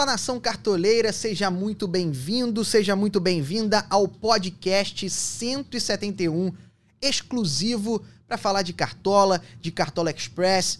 [0.00, 6.54] Fala nação cartoleira, seja muito bem-vindo, seja muito bem-vinda ao podcast 171,
[7.02, 10.78] exclusivo para falar de Cartola, de Cartola Express.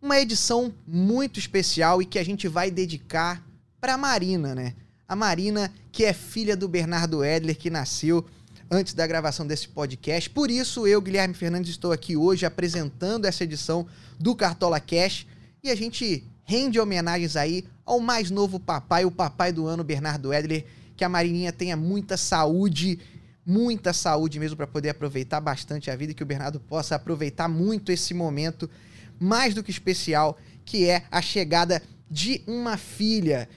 [0.00, 3.46] Uma edição muito especial e que a gente vai dedicar
[3.78, 4.74] para Marina, né?
[5.06, 8.24] A Marina, que é filha do Bernardo Edler, que nasceu
[8.70, 10.30] antes da gravação desse podcast.
[10.30, 13.86] Por isso, eu, Guilherme Fernandes, estou aqui hoje apresentando essa edição
[14.18, 15.26] do Cartola Cash
[15.62, 20.32] e a gente rende homenagens aí ao mais novo papai, o papai do ano, Bernardo
[20.32, 20.64] Edler.
[20.96, 23.00] Que a Marininha tenha muita saúde,
[23.44, 27.48] muita saúde mesmo para poder aproveitar bastante a vida e que o Bernardo possa aproveitar
[27.48, 28.70] muito esse momento
[29.18, 33.48] mais do que especial, que é a chegada de uma filha.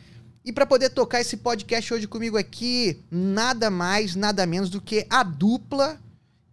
[0.44, 5.06] E para poder tocar esse podcast hoje comigo aqui, nada mais, nada menos do que
[5.09, 6.00] a dupla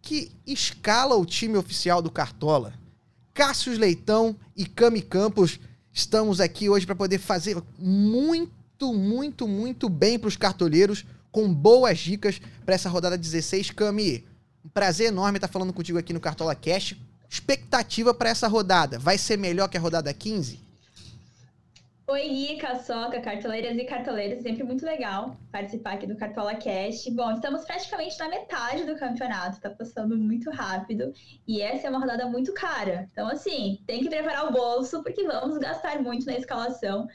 [0.03, 2.75] que escala o time oficial do Cartola.
[3.33, 5.59] Cássio Leitão e Cami Campos
[5.97, 12.01] Estamos aqui hoje para poder fazer muito, muito, muito bem para os cartoleiros, com boas
[12.01, 13.71] dicas para essa rodada 16.
[13.71, 14.27] Cami,
[14.65, 17.01] um prazer enorme estar falando contigo aqui no Cartola Cast.
[17.31, 18.99] Expectativa para essa rodada?
[18.99, 20.64] Vai ser melhor que a rodada 15?
[22.07, 27.11] Oi, Gui, Caçoca, cartoleiras e cartoleiros, sempre muito legal participar aqui do Cartola Cast.
[27.11, 31.15] Bom, estamos praticamente na metade do campeonato, tá passando muito rápido
[31.49, 33.09] e essa é uma rodada muito cara.
[33.11, 37.09] Então, assim, tem que preparar o bolso porque vamos gastar muito na escalação.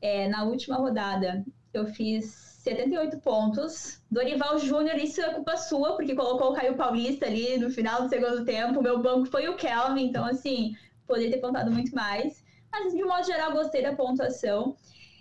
[0.00, 1.44] É, na última rodada,
[1.74, 2.26] eu fiz
[2.62, 4.00] 78 pontos.
[4.08, 8.08] Dorival Júnior, isso é culpa sua, porque colocou o Caio Paulista ali no final do
[8.08, 8.80] segundo tempo.
[8.80, 12.45] Meu banco foi o Kelvin, então, assim, poderia ter contado muito mais.
[12.78, 14.76] Mas, de modo geral, gostei da pontuação.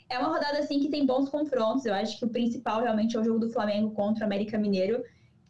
[0.10, 1.86] É uma rodada, assim, que tem bons confrontos.
[1.86, 5.02] Eu acho que o principal, realmente, é o jogo do Flamengo contra o América Mineiro.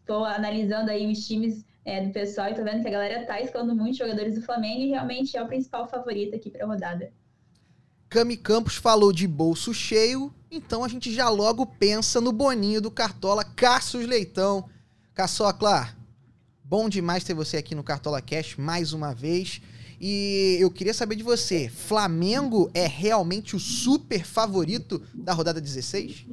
[0.01, 3.41] Estou analisando aí os times é, do pessoal e tô vendo que a galera tá
[3.41, 7.11] escalando muitos jogadores do Flamengo e realmente é o principal favorito aqui para a rodada.
[8.07, 12.91] Cami Campos falou de bolso cheio, então a gente já logo pensa no boninho do
[12.91, 14.69] Cartola Cassius Leitão.
[15.13, 15.89] Caçocla,
[16.63, 19.59] bom demais ter você aqui no Cartola Cash mais uma vez.
[20.00, 26.25] E eu queria saber de você: Flamengo é realmente o super favorito da rodada 16?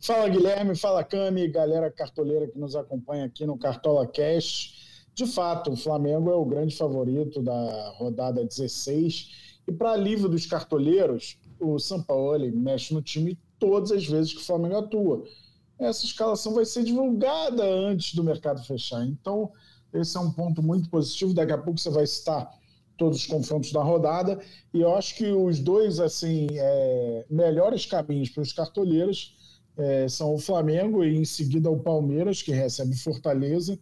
[0.00, 5.08] Fala Guilherme, fala Cami, galera cartoleira que nos acompanha aqui no Cartola Cash.
[5.12, 9.58] De fato, o Flamengo é o grande favorito da rodada 16.
[9.66, 14.44] E para alívio dos cartoleiros, o Sampaoli mexe no time todas as vezes que o
[14.44, 15.24] Flamengo atua.
[15.78, 19.04] Essa escalação vai ser divulgada antes do mercado fechar.
[19.04, 19.50] Então,
[19.92, 21.34] esse é um ponto muito positivo.
[21.34, 22.50] Daqui a pouco você vai citar
[22.96, 24.38] todos os confrontos da rodada.
[24.74, 29.36] E eu acho que os dois assim é, melhores caminhos para os cartoleiros
[29.78, 33.78] é, são o Flamengo e em seguida o Palmeiras, que recebe Fortaleza.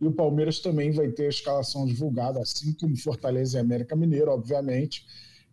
[0.00, 4.30] E o Palmeiras também vai ter a escalação divulgada, assim como Fortaleza e América Mineiro,
[4.30, 5.04] obviamente.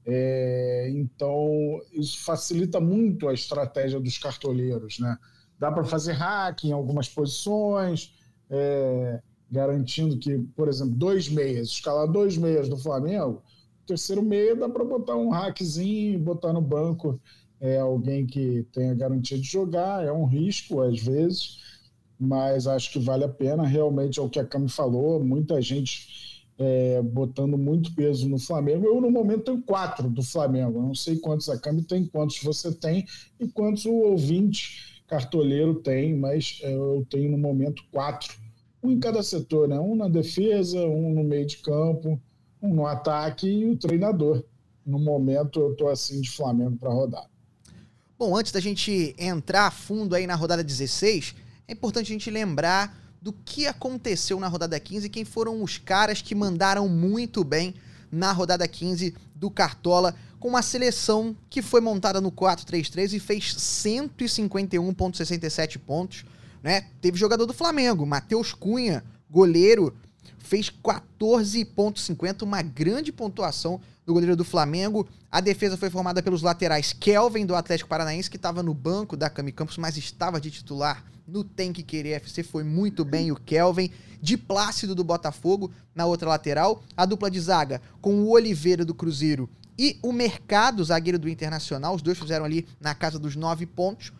[0.05, 4.99] É, então, isso facilita muito a estratégia dos cartoleiros.
[4.99, 5.17] Né?
[5.57, 8.13] Dá para fazer hack em algumas posições.
[8.51, 9.19] É,
[9.51, 13.41] garantindo que, por exemplo, dois meias, escalar dois meias do Flamengo,
[13.85, 17.19] terceiro meia dá para botar um hackzinho, botar no banco
[17.59, 21.59] é, alguém que tenha garantia de jogar, é um risco às vezes,
[22.19, 26.43] mas acho que vale a pena, realmente é o que a Cami falou, muita gente
[26.57, 28.85] é, botando muito peso no Flamengo.
[28.85, 30.81] Eu, no momento, tenho quatro do Flamengo.
[30.81, 33.05] Não sei quantos a Cami tem, quantos você tem
[33.39, 38.33] e quantos o ouvinte cartoleiro tem, mas é, eu tenho no momento quatro
[38.85, 39.79] um em cada setor, né?
[39.79, 42.21] Um na defesa, um no meio de campo,
[42.61, 44.43] um no ataque e o treinador.
[44.85, 47.27] No momento eu tô assim de Flamengo para rodar.
[48.17, 51.35] Bom, antes da gente entrar a fundo aí na rodada 16,
[51.67, 55.79] é importante a gente lembrar do que aconteceu na rodada 15 e quem foram os
[55.79, 57.73] caras que mandaram muito bem
[58.11, 63.55] na rodada 15 do Cartola, com uma seleção que foi montada no 4-3-3 e fez
[63.55, 66.23] 151,67 pontos
[66.65, 66.87] né?
[66.99, 69.95] Teve jogador do Flamengo, Matheus Cunha, goleiro,
[70.39, 75.07] fez 14,50, uma grande pontuação do goleiro do Flamengo.
[75.31, 79.29] A defesa foi formada pelos laterais Kelvin, do Atlético Paranaense, que estava no banco da
[79.29, 82.41] Cami Campos, mas estava de titular no Tem Que Querer FC.
[82.41, 83.91] Foi muito bem o Kelvin.
[84.19, 86.81] De Plácido, do Botafogo, na outra lateral.
[86.97, 89.47] A dupla de zaga com o Oliveira, do Cruzeiro,
[89.77, 91.93] e o Mercado, zagueiro do Internacional.
[91.93, 94.11] Os dois fizeram ali na casa dos nove pontos.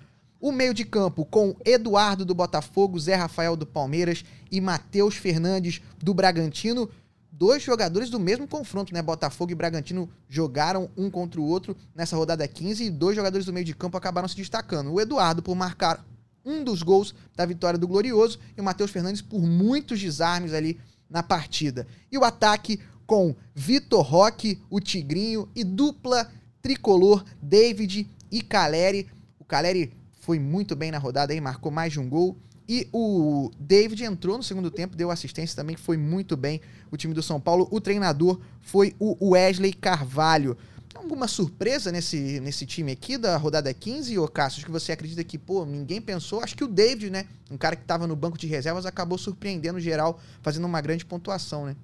[0.46, 5.82] O meio de campo com Eduardo do Botafogo, Zé Rafael do Palmeiras e Matheus Fernandes
[5.98, 6.88] do Bragantino.
[7.32, 9.02] Dois jogadores do mesmo confronto, né?
[9.02, 13.52] Botafogo e Bragantino jogaram um contra o outro nessa rodada 15 e dois jogadores do
[13.52, 14.94] meio de campo acabaram se destacando.
[14.94, 16.06] O Eduardo por marcar
[16.46, 20.80] um dos gols da vitória do Glorioso e o Matheus Fernandes por muitos desarmes ali
[21.10, 21.88] na partida.
[22.12, 26.32] E o ataque com Vitor Roque, o Tigrinho e dupla
[26.62, 29.10] tricolor, David e Caleri.
[29.40, 32.36] O Caleri foi muito bem na rodada aí, marcou mais de um gol.
[32.68, 36.60] E o David entrou no segundo tempo, deu assistência também, foi muito bem
[36.92, 37.68] o time do São Paulo.
[37.70, 40.58] O treinador foi o Wesley Carvalho.
[40.96, 45.38] Alguma surpresa nesse, nesse time aqui da rodada 15, ô Cássio, que você acredita que,
[45.38, 46.42] pô, ninguém pensou?
[46.42, 49.80] Acho que o David, né, um cara que estava no banco de reservas, acabou surpreendendo
[49.80, 51.76] geral, fazendo uma grande pontuação, né?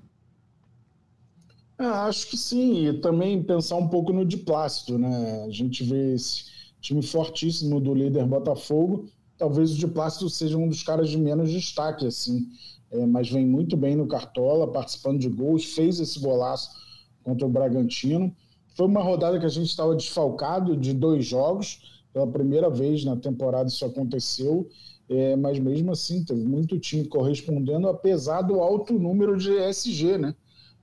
[1.78, 5.44] Ah, acho que sim, e também pensar um pouco no Diplácido, né?
[5.46, 9.06] A gente vê esse time fortíssimo do líder Botafogo,
[9.38, 12.50] talvez o de Plácido seja um dos caras de menos destaque, assim,
[12.92, 16.69] é, mas vem muito bem no Cartola, participando de gols, fez esse golaço
[17.24, 18.36] contra o Bragantino.
[18.75, 23.16] Foi uma rodada que a gente estava desfalcado de dois jogos, pela primeira vez na
[23.16, 24.68] temporada isso aconteceu,
[25.10, 30.36] é, mas mesmo assim teve muito time correspondendo, apesar do alto número de SG, né?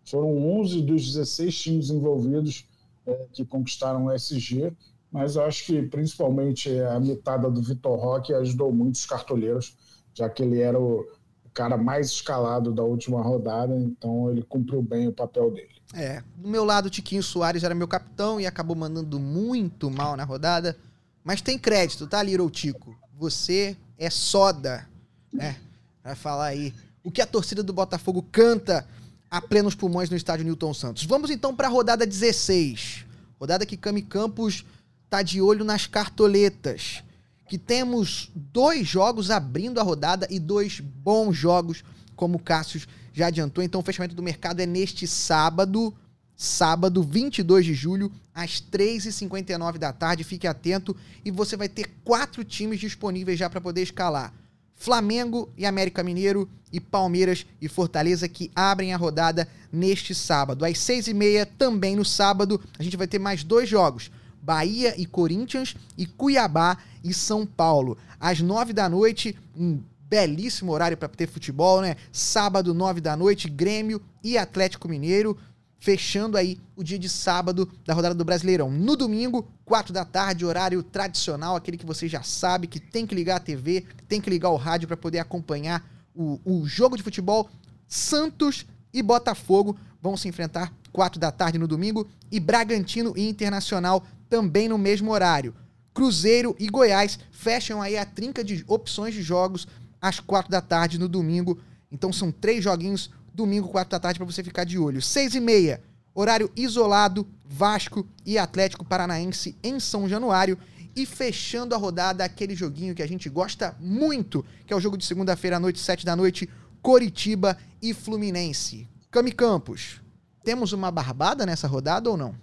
[0.05, 2.67] Foram 11 dos 16 times envolvidos
[3.07, 4.73] é, que conquistaram o SG,
[5.11, 9.77] mas eu acho que principalmente a mitada do Vitor Roque ajudou muito os cartoleiros,
[10.15, 11.07] já que ele era o
[11.55, 15.79] cara mais escalado da última rodada, então ele cumpriu bem o papel dele.
[15.95, 20.25] É, do meu lado, Tiquinho Soares era meu capitão e acabou mandando muito mal na
[20.25, 20.77] rodada,
[21.25, 22.97] mas tem crédito, tá, Little Tico?
[23.19, 24.89] Você é soda,
[25.33, 25.57] né?
[26.05, 26.73] Vai falar aí
[27.03, 28.87] o que a torcida do Botafogo canta
[29.31, 31.05] a plenos pulmões no estádio Newton Santos.
[31.05, 33.05] Vamos então para a rodada 16.
[33.39, 34.65] Rodada que Cami Campos
[35.09, 37.03] tá de olho nas cartoletas.
[37.49, 41.83] Que temos dois jogos abrindo a rodada e dois bons jogos,
[42.15, 42.83] como o Cássio
[43.13, 43.65] já adiantou.
[43.65, 45.95] Então o fechamento do mercado é neste sábado,
[46.37, 50.25] sábado 22 de julho, às 3h59 da tarde.
[50.25, 50.95] Fique atento
[51.25, 54.33] e você vai ter quatro times disponíveis já para poder escalar.
[54.79, 60.65] Flamengo e América Mineiro e Palmeiras e Fortaleza que abrem a rodada neste sábado.
[60.65, 64.11] Às seis e meia, também no sábado, a gente vai ter mais dois jogos.
[64.43, 67.99] Bahia e Corinthians e Cuiabá e São Paulo.
[68.19, 71.97] Às nove da noite, um belíssimo horário para ter futebol, né?
[72.11, 75.37] Sábado, nove da noite, Grêmio e Atlético Mineiro.
[75.81, 78.69] Fechando aí o dia de sábado da rodada do Brasileirão.
[78.69, 83.15] No domingo, quatro da tarde, horário tradicional, aquele que você já sabe que tem que
[83.15, 87.03] ligar a TV, tem que ligar o rádio para poder acompanhar o, o jogo de
[87.03, 87.49] futebol.
[87.87, 94.05] Santos e Botafogo vão se enfrentar quatro da tarde no domingo e Bragantino e Internacional
[94.29, 95.55] também no mesmo horário.
[95.93, 99.67] Cruzeiro e Goiás fecham aí a trinca de opções de jogos
[100.01, 101.59] às quatro da tarde no domingo.
[101.91, 105.03] Então são três joguinhos, domingo, quatro da tarde, para você ficar de olho.
[105.03, 105.83] Seis e meia,
[106.15, 110.59] horário isolado, Vasco e Atlético Paranaense em São Januário.
[110.95, 114.97] E fechando a rodada, aquele joguinho que a gente gosta muito, que é o jogo
[114.97, 116.49] de segunda-feira à noite, sete da noite,
[116.83, 118.89] Coritiba e Fluminense.
[119.11, 120.01] Cami Campos,
[120.43, 122.35] temos uma barbada nessa rodada ou não?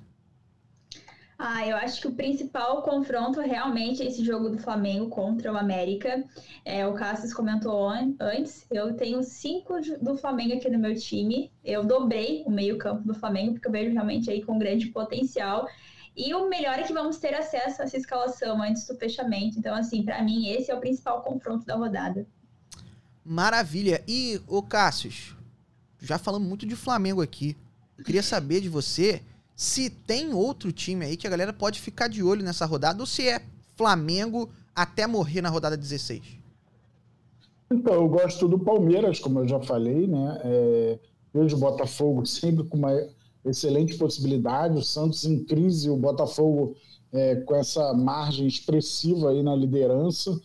[1.38, 5.58] Ah, eu acho que o principal confronto realmente é esse jogo do Flamengo contra o
[5.58, 6.24] América.
[6.64, 11.52] É, o Cassius comentou antes, eu tenho cinco do Flamengo aqui no meu time.
[11.64, 15.68] Eu dobrei o meio-campo do Flamengo, porque eu vejo realmente aí com grande potencial.
[16.16, 19.60] E o melhor é que vamos ter acesso a essa escalação antes do fechamento.
[19.60, 22.26] Então, assim, para mim, esse é o principal confronto da rodada.
[23.26, 24.02] Maravilha.
[24.08, 25.36] E, ô Cassius,
[26.00, 27.58] já falamos muito de Flamengo aqui.
[27.98, 29.22] Eu queria saber de você
[29.56, 33.06] se tem outro time aí que a galera pode ficar de olho nessa rodada ou
[33.06, 33.42] se é
[33.76, 36.22] Flamengo até morrer na rodada 16.
[37.72, 40.42] Então, eu gosto do Palmeiras, como eu já falei, né?
[40.44, 41.00] É,
[41.34, 42.92] vejo o Botafogo sempre com uma
[43.44, 46.76] excelente possibilidade, o Santos em crise, o Botafogo
[47.12, 50.38] é, com essa margem expressiva aí na liderança.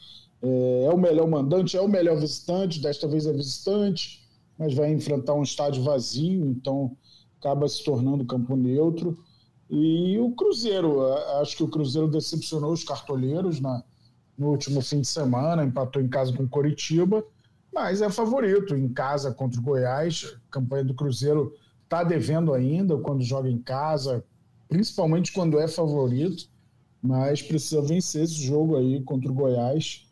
[0.43, 4.23] É, é, o melhor mandante, é o melhor visitante, desta vez é visitante,
[4.59, 6.97] mas vai enfrentar um estádio vazio, então
[7.41, 9.19] acaba se tornando campo neutro.
[9.69, 11.03] E o Cruzeiro,
[11.41, 13.83] acho que o Cruzeiro decepcionou os cartoleiros na,
[14.37, 17.25] no último fim de semana, empatou em casa com o Coritiba,
[17.73, 20.37] mas é favorito em casa contra o Goiás.
[20.49, 21.55] A campanha do Cruzeiro
[21.85, 24.25] está devendo ainda quando joga em casa,
[24.69, 26.49] principalmente quando é favorito,
[27.01, 30.07] mas precisa vencer esse jogo aí contra o Goiás.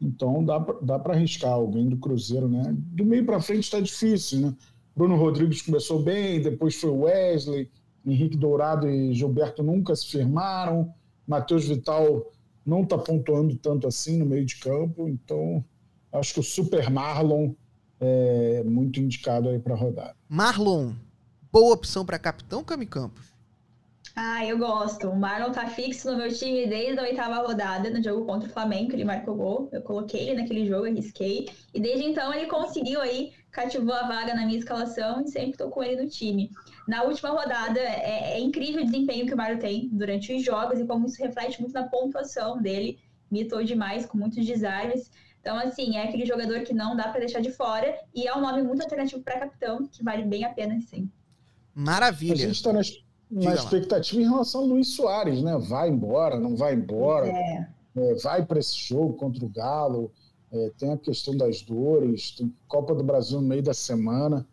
[0.00, 2.74] Então dá, dá para arriscar alguém do Cruzeiro, né?
[2.76, 4.54] Do meio para frente está difícil, né?
[4.96, 7.70] Bruno Rodrigues começou bem, depois foi Wesley,
[8.06, 10.92] Henrique Dourado e Gilberto nunca se firmaram,
[11.26, 12.30] Matheus Vital
[12.64, 15.64] não está pontuando tanto assim no meio de campo, então
[16.12, 17.52] acho que o Super Marlon
[18.00, 20.14] é muito indicado aí para rodar.
[20.28, 20.92] Marlon,
[21.50, 23.34] boa opção para capitão, Cami Campos?
[24.16, 25.08] Ah, eu gosto.
[25.08, 28.52] O Marlon tá fixo no meu time desde a oitava rodada, no jogo contra o
[28.52, 29.68] Flamengo, que ele marcou gol.
[29.72, 31.48] Eu coloquei ele naquele jogo, arrisquei.
[31.72, 35.70] E desde então ele conseguiu aí, cativou a vaga na minha escalação e sempre tô
[35.70, 36.50] com ele no time.
[36.88, 40.80] na última rodada, é, é, incrível o desempenho que o Mário tem durante os jogos
[40.80, 42.98] e como isso reflete muito na pontuação dele.
[43.30, 45.10] Mitou demais, com muitos desarmes.
[45.40, 48.40] Então, assim, é aquele jogador que não dá para deixar de fora e é um
[48.40, 51.08] nome muito alternativo para capitão, que vale bem a pena, sim.
[51.74, 52.34] Maravilha.
[52.34, 52.80] A gente está na,
[53.30, 55.56] na expectativa em relação ao Luiz Soares, né?
[55.58, 57.28] Vai embora, não vai embora.
[57.28, 57.68] É.
[57.96, 60.12] É, vai para esse jogo contra o Galo.
[60.54, 64.46] É, tem a questão das dores, tem Copa do Brasil no meio da semana.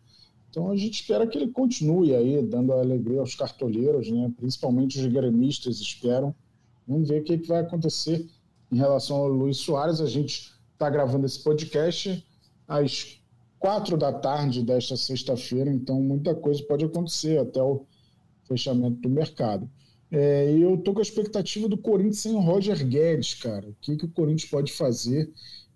[0.50, 4.32] Então a gente espera que ele continue aí, dando alegria aos cartoleiros, né?
[4.36, 6.34] principalmente os gremistas esperam.
[6.88, 8.28] Vamos ver o que, que vai acontecer
[8.72, 10.00] em relação ao Luiz Soares.
[10.00, 12.26] A gente está gravando esse podcast
[12.66, 13.20] às
[13.60, 17.86] quatro da tarde desta sexta-feira, então muita coisa pode acontecer até o
[18.44, 19.70] fechamento do mercado.
[20.10, 23.68] É, eu tô com a expectativa do Corinthians sem o Roger Guedes, cara.
[23.68, 25.32] O que, que o Corinthians pode fazer?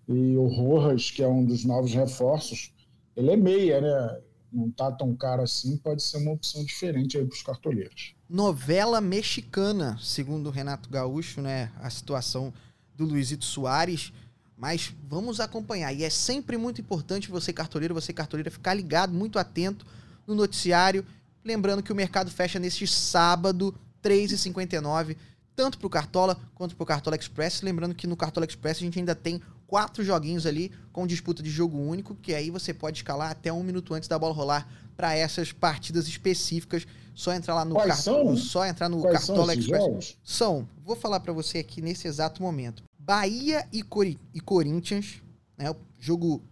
[0.07, 2.71] E o Rojas, que é um dos novos reforços,
[3.15, 4.21] ele é meia, né?
[4.51, 8.15] não tá tão caro assim, pode ser uma opção diferente aí para os cartoleiros.
[8.29, 11.71] Novela mexicana, segundo o Renato Gaúcho, né?
[11.79, 12.53] A situação
[12.95, 14.11] do Luizito Soares.
[14.57, 15.93] Mas vamos acompanhar.
[15.93, 19.85] E é sempre muito importante você, cartoleiro, você, cartoleira, ficar ligado, muito atento
[20.25, 21.05] no noticiário.
[21.45, 23.73] Lembrando que o mercado fecha neste sábado,
[24.03, 25.15] 3h59,
[25.55, 27.61] tanto para o Cartola quanto para o Cartola Express.
[27.61, 31.49] Lembrando que no Cartola Express a gente ainda tem quatro joguinhos ali com disputa de
[31.49, 35.13] jogo único, que aí você pode escalar até um minuto antes da bola rolar para
[35.13, 36.87] essas partidas específicas.
[37.13, 39.83] Só entrar lá no cartão, só entrar no Quais Cartola são Express.
[39.83, 40.17] Jogos?
[40.23, 42.83] São, vou falar para você aqui nesse exato momento.
[42.99, 45.21] Bahia e, Cori e Corinthians,
[45.57, 45.75] né?
[45.99, 46.43] Jogo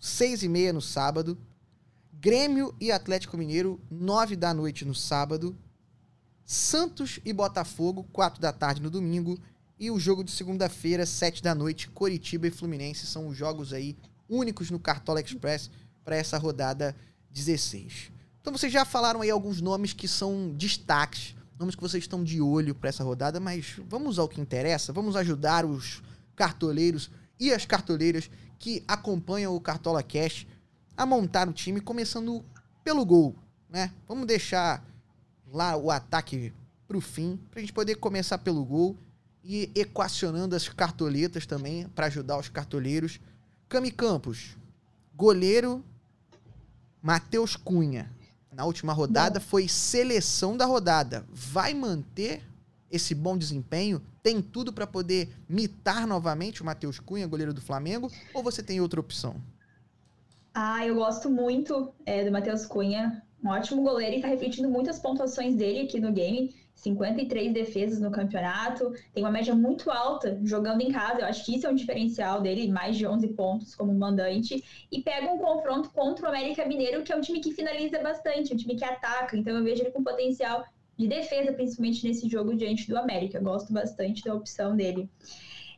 [0.00, 1.38] seis e meia no sábado.
[2.12, 5.56] Grêmio e Atlético Mineiro, nove da noite no sábado.
[6.44, 9.38] Santos e Botafogo, quatro da tarde no domingo.
[9.80, 13.96] E o jogo de segunda-feira, 7 da noite, Coritiba e Fluminense são os jogos aí
[14.28, 15.70] únicos no Cartola Express
[16.04, 16.94] para essa rodada
[17.30, 18.12] 16.
[18.42, 22.42] Então vocês já falaram aí alguns nomes que são destaques, nomes que vocês estão de
[22.42, 26.02] olho para essa rodada, mas vamos ao que interessa, vamos ajudar os
[26.36, 30.46] cartoleiros e as cartoleiras que acompanham o Cartola Cash
[30.94, 32.44] a montar o time, começando
[32.84, 33.34] pelo gol,
[33.66, 33.94] né?
[34.06, 34.86] Vamos deixar
[35.50, 36.52] lá o ataque
[36.86, 38.94] pro fim, pra gente poder começar pelo gol
[39.42, 43.20] e equacionando as cartoletas também para ajudar os cartoleiros.
[43.68, 44.56] Cami Campos,
[45.14, 45.84] goleiro
[47.02, 48.10] Matheus Cunha.
[48.52, 51.24] Na última rodada foi seleção da rodada.
[51.30, 52.42] Vai manter
[52.90, 54.02] esse bom desempenho?
[54.22, 58.10] Tem tudo para poder mitar novamente o Matheus Cunha, goleiro do Flamengo?
[58.34, 59.40] Ou você tem outra opção?
[60.52, 63.22] Ah, eu gosto muito é, do Matheus Cunha.
[63.42, 66.54] Um ótimo goleiro e está refletindo muitas pontuações dele aqui no game.
[66.74, 71.20] 53 defesas no campeonato, tem uma média muito alta jogando em casa.
[71.20, 74.64] Eu acho que isso é um diferencial dele, mais de 11 pontos como mandante.
[74.90, 78.54] E pega um confronto contra o América Mineiro, que é um time que finaliza bastante,
[78.54, 79.36] um time que ataca.
[79.36, 80.64] Então eu vejo ele com potencial
[80.96, 83.38] de defesa, principalmente nesse jogo diante do América.
[83.38, 85.08] Eu gosto bastante da opção dele.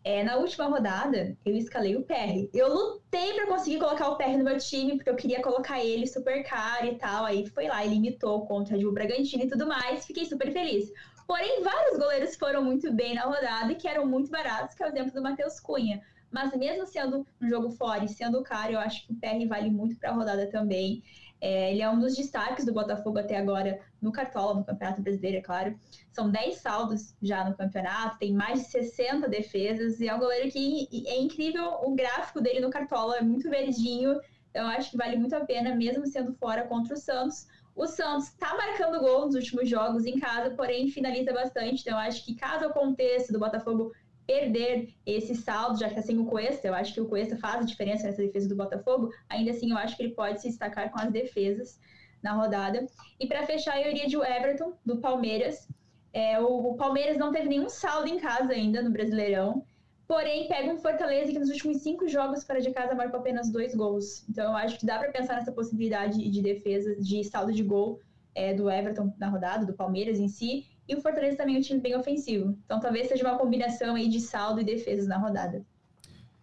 [0.05, 2.49] É, na última rodada, eu escalei o PR.
[2.53, 6.07] Eu lutei para conseguir colocar o PR no meu time, porque eu queria colocar ele
[6.09, 7.25] super caro e tal.
[7.25, 10.05] Aí foi lá, ele imitou contra o Bragantino e tudo mais.
[10.05, 10.93] Fiquei super feliz.
[11.27, 14.87] Porém, vários goleiros foram muito bem na rodada e que eram muito baratos, que é
[14.87, 16.03] o exemplo do Matheus Cunha.
[16.33, 19.71] Mas mesmo sendo um jogo fora e sendo caro, eu acho que o PR vale
[19.71, 21.03] muito para a rodada também.
[21.43, 25.39] É, ele é um dos destaques do Botafogo até agora no Cartola, no Campeonato Brasileiro,
[25.39, 25.77] é claro.
[26.13, 30.49] São 10 saldos já no campeonato, tem mais de 60 defesas, e é um goleiro
[30.53, 31.81] que é incrível.
[31.83, 34.21] O gráfico dele no Cartola é muito verdinho,
[34.51, 37.49] então eu acho que vale muito a pena, mesmo sendo fora contra o Santos.
[37.75, 41.81] O Santos está marcando gol nos últimos jogos em casa, porém finaliza bastante.
[41.81, 43.91] Então, acho que caso aconteça do Botafogo
[44.27, 47.67] perder esse saldo, já que sem o Cuesta, eu acho que o Cuesta faz a
[47.67, 51.01] diferença nessa defesa do Botafogo, ainda assim eu acho que ele pode se destacar com
[51.01, 51.79] as defesas
[52.23, 52.87] na rodada.
[53.19, 55.69] E para fechar, eu iria de Everton, do Palmeiras.
[56.13, 59.65] É, o, o, Palmeiras não teve nenhum saldo em casa ainda no Brasileirão,
[60.07, 63.75] porém pega um Fortaleza que nos últimos cinco jogos fora de casa marcou apenas dois
[63.75, 64.25] gols.
[64.29, 67.99] Então eu acho que dá para pensar nessa possibilidade de defesa, de saldo de gol
[68.35, 71.63] é, do Everton na rodada, do Palmeiras em si, e o Fortaleza também é um
[71.63, 72.57] time bem ofensivo.
[72.65, 75.65] Então talvez seja uma combinação aí de saldo e defesas na rodada.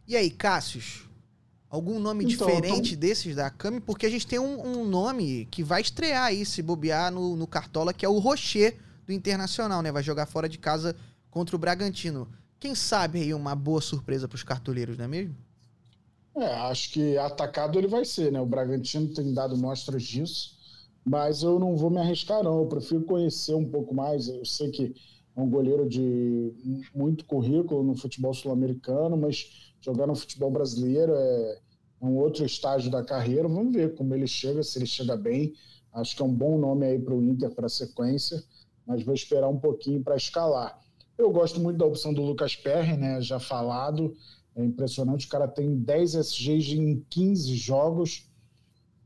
[0.08, 1.08] E aí, Cássius?
[1.70, 3.00] Algum nome então, diferente tô...
[3.00, 3.80] desses da Cami?
[3.80, 7.46] Porque a gente tem um, um, nome que vai estrear aí, se bobear no, no
[7.46, 9.92] Cartola, que é o Rocher do Internacional, né?
[9.92, 10.96] Vai jogar fora de casa
[11.30, 12.28] contra o Bragantino.
[12.60, 15.36] Quem sabe aí uma boa surpresa para os cartoleiros, não é mesmo?
[16.36, 18.42] É, acho que atacado ele vai ser, né?
[18.42, 20.59] O Bragantino tem dado mostras disso
[21.10, 22.60] mas eu não vou me arriscar, não.
[22.60, 24.28] Eu prefiro conhecer um pouco mais.
[24.28, 24.94] Eu sei que
[25.36, 26.54] é um goleiro de
[26.94, 31.60] muito currículo no futebol sul-americano, mas jogar no futebol brasileiro é,
[32.00, 33.48] um outro estágio da carreira.
[33.48, 35.56] Vamos ver como ele chega, se ele chega bem.
[35.92, 38.44] Acho que é um bom nome aí para o Inter para a sequência,
[38.86, 40.80] mas vou esperar um pouquinho para escalar.
[41.18, 43.20] Eu gosto muito da opção do Lucas Perry, né?
[43.20, 44.16] Já falado.
[44.56, 48.29] É impressionante, o cara tem 10 SGs em 15 jogos.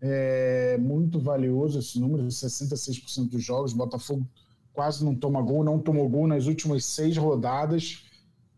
[0.06, 3.72] É muito valioso esse número, 66% dos jogos.
[3.72, 4.28] Botafogo
[4.74, 8.04] quase não toma gol, não tomou gol nas últimas seis rodadas.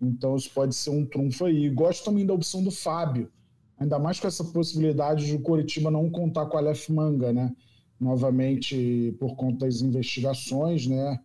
[0.02, 1.70] Então isso pode ser um trunfo aí.
[1.70, 3.30] Gosto também da opção do Fábio,
[3.78, 7.56] ainda mais com essa possibilidade de o Coritiba não contar com a Aleph Manga, né?
[8.00, 11.20] Novamente por conta das investigações, né?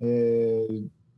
[0.00, 0.66] É,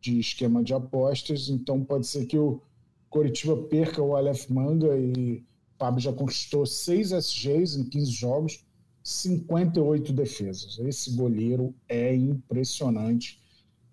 [0.00, 1.48] de esquema de apostas.
[1.48, 2.60] Então pode ser que o
[3.08, 8.64] Coritiba perca o Aleph Manga e o Fábio já conquistou seis SGs em 15 jogos,
[9.02, 10.78] 58 defesas.
[10.78, 13.40] Esse goleiro é impressionante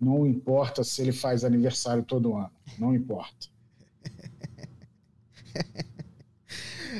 [0.00, 2.50] não importa se ele faz aniversário todo ano.
[2.78, 3.48] Não importa.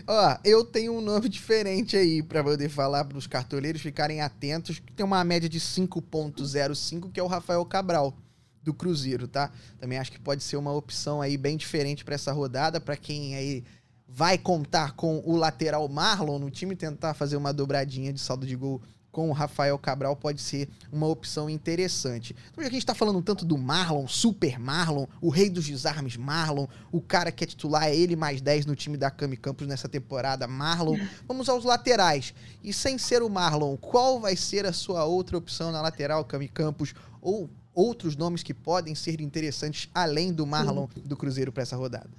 [0.07, 4.79] Ó, eu tenho um nome diferente aí para poder falar para os cartoleiros ficarem atentos,
[4.79, 8.17] que tem uma média de 5.05, que é o Rafael Cabral
[8.63, 9.51] do Cruzeiro, tá?
[9.79, 13.37] Também acho que pode ser uma opção aí bem diferente para essa rodada, para quem
[13.37, 13.65] aí
[14.09, 18.57] vai contar com o lateral Marlon no time tentar fazer uma dobradinha de saldo de
[18.57, 18.81] gol
[19.17, 22.37] com o Rafael Cabral pode ser uma opção interessante.
[22.51, 25.67] Então, já que a gente está falando tanto do Marlon, Super Marlon, o rei dos
[25.67, 29.39] desarmes Marlon, o cara que é titular é ele mais 10 no time da Cami
[29.39, 30.99] Campos nessa temporada, Marlon.
[31.27, 32.35] Vamos aos laterais.
[32.63, 36.47] E sem ser o Marlon, qual vai ser a sua outra opção na lateral, Cami
[36.47, 36.93] Campos?
[37.23, 42.11] Ou outros nomes que podem ser interessantes além do Marlon do Cruzeiro para essa rodada?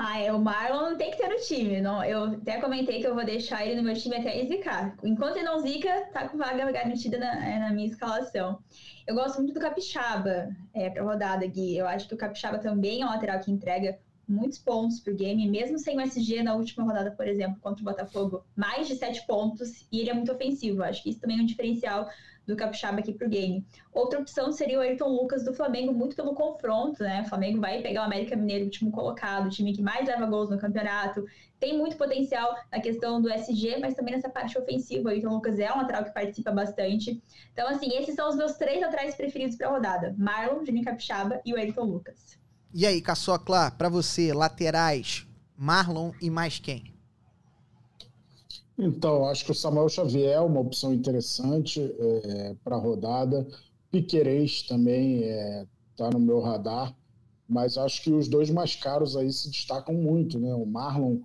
[0.00, 1.80] Ah, é, o Marlon tem que ter no time.
[1.80, 4.96] Não, eu até comentei que eu vou deixar ele no meu time até ele zicar.
[5.02, 8.62] Enquanto ele não zica, tá com vaga garantida na, é, na minha escalação.
[9.04, 11.76] Eu gosto muito do Capixaba é, pra rodada, Gui.
[11.76, 15.48] Eu acho que o Capixaba também é um lateral que entrega muitos pontos pro game,
[15.48, 19.26] mesmo sem o SG na última rodada, por exemplo, contra o Botafogo, mais de sete
[19.26, 20.84] pontos, e ele é muito ofensivo.
[20.84, 22.08] Acho que isso também é um diferencial
[22.48, 23.64] do Capixaba aqui pro game.
[23.92, 27.20] Outra opção seria o Ayrton Lucas do Flamengo, muito pelo confronto, né?
[27.20, 30.48] O Flamengo vai pegar o América Mineiro, último colocado, o time que mais leva gols
[30.48, 31.24] no campeonato.
[31.60, 35.08] Tem muito potencial na questão do SG, mas também nessa parte ofensiva.
[35.08, 37.22] O Ayrton Lucas é um lateral que participa bastante.
[37.52, 41.42] Então, assim, esses são os meus três laterais preferidos para a rodada: Marlon, Juninho Capixaba
[41.44, 42.38] e o Ayrton Lucas.
[42.72, 46.97] E aí, Caçocla, para você, laterais, Marlon e mais quem?
[48.78, 53.44] Então, acho que o Samuel Xavier é uma opção interessante é, para a rodada.
[53.90, 56.94] Piquerez também está é, tá no meu radar,
[57.48, 60.54] mas acho que os dois mais caros aí se destacam muito, né?
[60.54, 61.18] O Marlon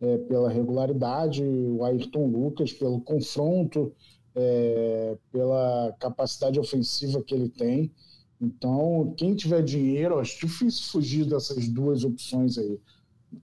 [0.00, 3.92] é, pela regularidade, o Ayrton Lucas pelo confronto,
[4.34, 7.92] é, pela capacidade ofensiva que ele tem.
[8.40, 12.78] Então, quem tiver dinheiro, acho difícil fugir dessas duas opções aí.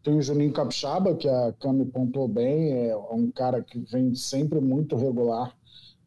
[0.04, 4.60] Tem o Juninho Capixaba, que a Cami pontuou bem, é um cara que vem sempre
[4.60, 5.56] muito regular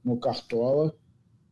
[0.05, 0.95] no Cartola,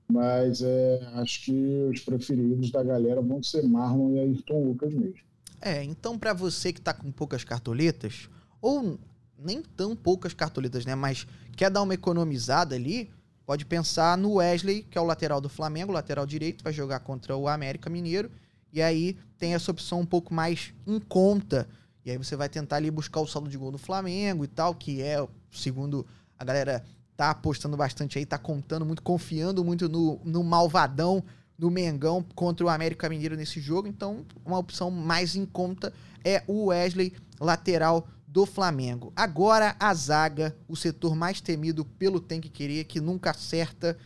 [0.06, 5.20] mas é, acho que os preferidos da galera vão ser Marlon e Ayrton Lucas mesmo.
[5.60, 8.28] É, então para você que tá com poucas cartoletas,
[8.60, 8.98] ou
[9.38, 13.10] nem tão poucas cartoletas, né, mas quer dar uma economizada ali,
[13.46, 17.36] pode pensar no Wesley, que é o lateral do Flamengo, lateral direito, vai jogar contra
[17.36, 18.30] o América Mineiro,
[18.72, 21.66] e aí tem essa opção um pouco mais em conta
[22.08, 24.74] e aí você vai tentar ali buscar o saldo de gol do Flamengo e tal,
[24.74, 26.06] que é, segundo
[26.38, 26.82] a galera
[27.14, 31.22] tá apostando bastante aí, tá contando muito, confiando muito no, no malvadão,
[31.58, 33.86] no Mengão contra o América Mineiro nesse jogo.
[33.86, 35.92] Então, uma opção mais em conta
[36.24, 39.12] é o Wesley, lateral do Flamengo.
[39.14, 43.98] Agora a zaga, o setor mais temido pelo Tem que Querer, que nunca acerta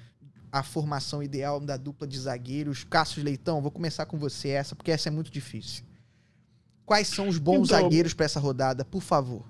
[0.50, 2.82] a formação ideal da dupla de zagueiros.
[2.82, 5.84] Cássio Leitão, vou começar com você essa, porque essa é muito difícil.
[6.92, 9.46] Quais são os bons então, zagueiros para essa rodada, por favor?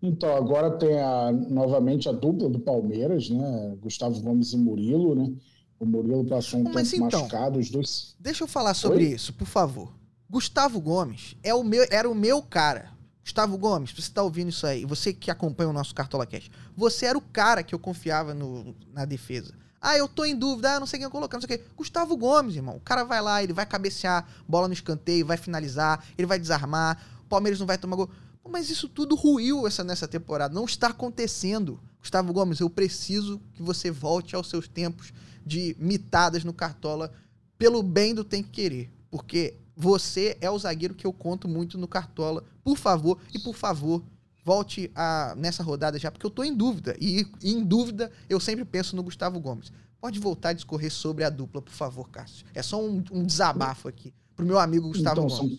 [0.00, 3.76] Então, agora tem a, novamente a dupla do Palmeiras, né?
[3.80, 5.34] Gustavo Gomes e Murilo, né?
[5.80, 8.14] O Murilo passou um Mas tempo então, machucado, os dois.
[8.20, 9.14] Deixa eu falar sobre Oi?
[9.14, 9.92] isso, por favor.
[10.30, 12.92] Gustavo Gomes é o meu, era o meu cara.
[13.24, 17.06] Gustavo Gomes, você está ouvindo isso aí, você que acompanha o nosso Cartola Cash, você
[17.06, 19.52] era o cara que eu confiava no, na defesa.
[19.84, 21.64] Ah, eu tô em dúvida, ah, não sei quem colocar, não sei o quê.
[21.76, 22.76] Gustavo Gomes, irmão.
[22.76, 27.04] O cara vai lá, ele vai cabecear, bola no escanteio, vai finalizar, ele vai desarmar,
[27.20, 28.08] o Palmeiras não vai tomar gol.
[28.48, 30.54] Mas isso tudo ruiu essa, nessa temporada.
[30.54, 31.80] Não está acontecendo.
[31.98, 35.12] Gustavo Gomes, eu preciso que você volte aos seus tempos
[35.44, 37.12] de mitadas no Cartola
[37.58, 38.90] pelo bem do Tem Que Querer.
[39.10, 42.44] Porque você é o zagueiro que eu conto muito no Cartola.
[42.62, 44.02] Por favor, e por favor,
[44.44, 46.96] volte a, nessa rodada já, porque eu estou em dúvida.
[47.00, 49.72] E, e, em dúvida, eu sempre penso no Gustavo Gomes.
[50.00, 52.46] Pode voltar a discorrer sobre a dupla, por favor, Cássio.
[52.54, 55.58] É só um, um desabafo aqui pro meu amigo Gustavo então, Gomes.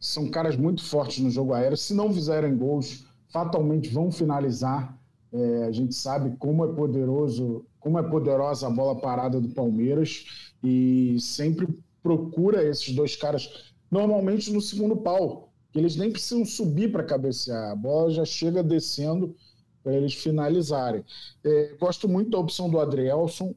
[0.00, 1.76] São, são, caras muito fortes no jogo aéreo.
[1.76, 4.98] Se não fizerem gols, fatalmente vão finalizar.
[5.32, 10.52] É, a gente sabe como é poderoso, como é poderosa a bola parada do Palmeiras
[10.62, 11.68] e sempre
[12.02, 17.70] procura esses dois caras, normalmente no segundo pau, que eles nem precisam subir para cabecear,
[17.70, 19.36] a bola já chega descendo
[19.82, 21.04] para eles finalizarem.
[21.44, 23.54] É, gosto muito da opção do Adrielson,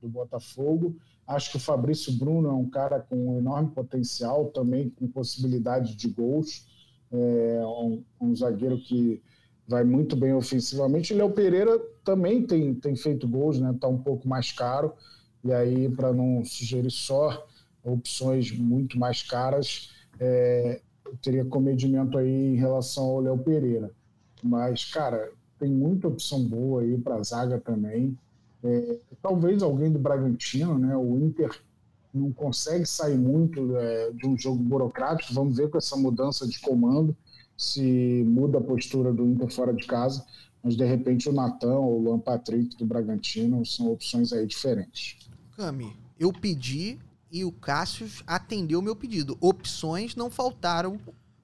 [0.00, 0.96] do Botafogo.
[1.26, 5.94] Acho que o Fabrício Bruno é um cara com um enorme potencial, também com possibilidade
[5.94, 6.66] de gols.
[7.12, 9.22] É um, um zagueiro que
[9.68, 11.12] vai muito bem ofensivamente.
[11.12, 13.72] O Léo Pereira também tem, tem feito gols, né?
[13.72, 14.94] Está um pouco mais caro.
[15.44, 17.46] E aí, para não sugerir só
[17.84, 20.80] opções muito mais caras, é,
[21.22, 23.90] teria comedimento aí em relação ao Léo Pereira.
[24.42, 28.16] Mas, cara, tem muita opção boa aí para zaga também.
[28.62, 30.96] É, talvez alguém do Bragantino, né?
[30.96, 31.50] O Inter
[32.12, 35.34] não consegue sair muito é, de um jogo burocrático.
[35.34, 37.16] Vamos ver com essa mudança de comando
[37.56, 40.24] se muda a postura do Inter fora de casa.
[40.62, 45.18] Mas de repente o Natan ou o Luan Patrick do Bragantino são opções aí diferentes.
[45.56, 46.98] Cami, eu pedi
[47.34, 49.36] e o Cássio atendeu o meu pedido.
[49.40, 51.00] Opções não faltaram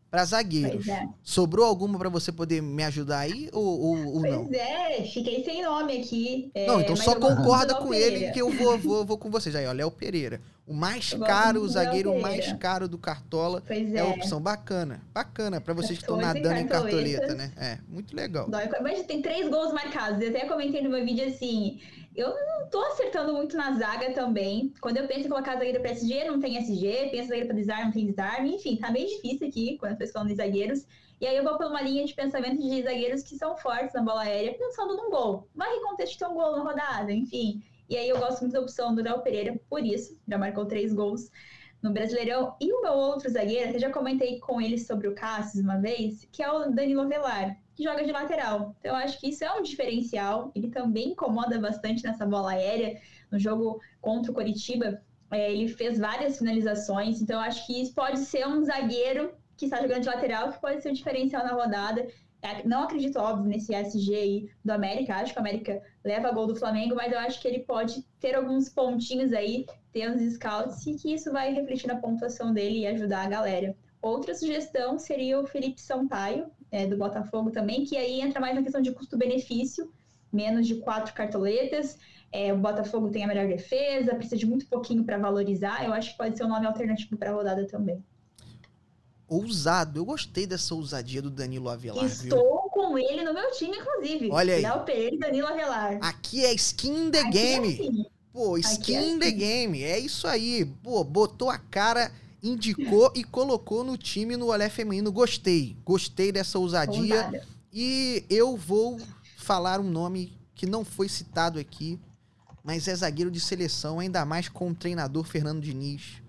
[0.09, 0.87] para zagueiros.
[0.87, 1.09] É.
[1.21, 4.47] Sobrou alguma para você poder me ajudar aí ou, ou, ou pois não?
[4.47, 6.49] Pois é, fiquei sem nome aqui.
[6.55, 9.67] É, não, então só concorda com ele que eu vou, vou, vou com vocês aí,
[9.67, 10.41] ó, Léo Pereira.
[10.65, 13.99] O mais caro, o zagueiro mais caro do Cartola pois é.
[13.99, 15.03] é a opção bacana.
[15.13, 17.53] Bacana para vocês que estão nadando em cartoleta, né?
[17.57, 18.49] É, muito legal.
[18.81, 20.23] Mas tem três gols marcados.
[20.23, 21.81] Eu até comentei no meu vídeo assim,
[22.15, 24.73] eu não tô acertando muito na zaga também.
[24.81, 27.09] Quando eu penso em colocar zagueiro para SG, não tem SG.
[27.11, 28.55] Penso zagueiro para desarme, não tem desarme.
[28.57, 30.87] Enfim, tá bem difícil aqui quando eu falando de zagueiros.
[31.21, 34.03] E aí eu vou por uma linha de pensamento de zagueiros que são fortes na
[34.03, 35.49] bola aérea, pensando num gol.
[35.55, 37.63] Vai contexto ter um gol na rodada, enfim.
[37.89, 40.95] E aí eu gosto muito da opção do Léo Pereira, por isso, já marcou três
[40.95, 41.31] gols
[41.83, 42.57] no Brasileirão.
[42.61, 46.27] E o meu outro zagueiro, eu já comentei com ele sobre o Cássio uma vez,
[46.33, 48.77] que é o Danilo Velar que joga de lateral.
[48.79, 50.53] Então, eu acho que isso é um diferencial.
[50.55, 53.01] Ele também incomoda bastante nessa bola aérea.
[53.31, 57.23] No jogo contra o Coritiba, é, ele fez várias finalizações.
[57.23, 60.61] Então, eu acho que isso pode ser um zagueiro que está jogando de lateral, que
[60.61, 62.07] pode ser um diferencial na rodada.
[62.43, 65.15] É, não acredito, óbvio, nesse SG aí do América.
[65.15, 68.35] Acho que o América leva gol do Flamengo, mas eu acho que ele pode ter
[68.35, 72.87] alguns pontinhos aí, ter uns scouts, e que isso vai refletir na pontuação dele e
[72.87, 73.75] ajudar a galera.
[74.03, 78.63] Outra sugestão seria o Felipe Sampaio, é, do Botafogo também, que aí entra mais na
[78.63, 79.93] questão de custo-benefício,
[80.33, 81.99] menos de quatro cartoletas.
[82.33, 85.85] É, o Botafogo tem a melhor defesa, precisa de muito pouquinho para valorizar.
[85.85, 88.03] Eu acho que pode ser um nome alternativo para a rodada também.
[89.29, 92.05] Ousado, eu gostei dessa ousadia do Danilo Avelar.
[92.05, 92.71] Estou viu?
[92.71, 94.29] com ele no meu time, inclusive.
[94.31, 94.63] Olha aí.
[94.63, 95.99] Léo Pereira e Danilo Avelar.
[96.03, 97.69] Aqui é skin the Aqui é game.
[97.69, 98.07] É assim.
[98.33, 99.19] Pô, skin é assim.
[99.21, 99.83] the game.
[99.85, 100.65] É isso aí.
[100.83, 102.11] Pô, botou a cara
[102.43, 105.13] indicou e colocou no time no Olé Feminino.
[105.13, 105.77] Gostei.
[105.85, 107.45] Gostei dessa ousadia.
[107.73, 109.01] E eu vou
[109.37, 111.99] falar um nome que não foi citado aqui,
[112.63, 116.23] mas é zagueiro de seleção, ainda mais com o treinador Fernando Diniz.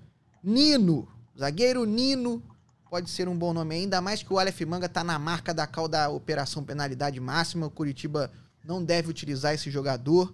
[0.44, 1.08] Nino.
[1.38, 2.42] Zagueiro Nino.
[2.90, 5.66] Pode ser um bom nome, ainda mais que o Aleph Manga tá na marca da
[5.66, 7.68] cal da operação penalidade máxima.
[7.68, 8.30] O Curitiba
[8.66, 10.34] não deve utilizar esse jogador.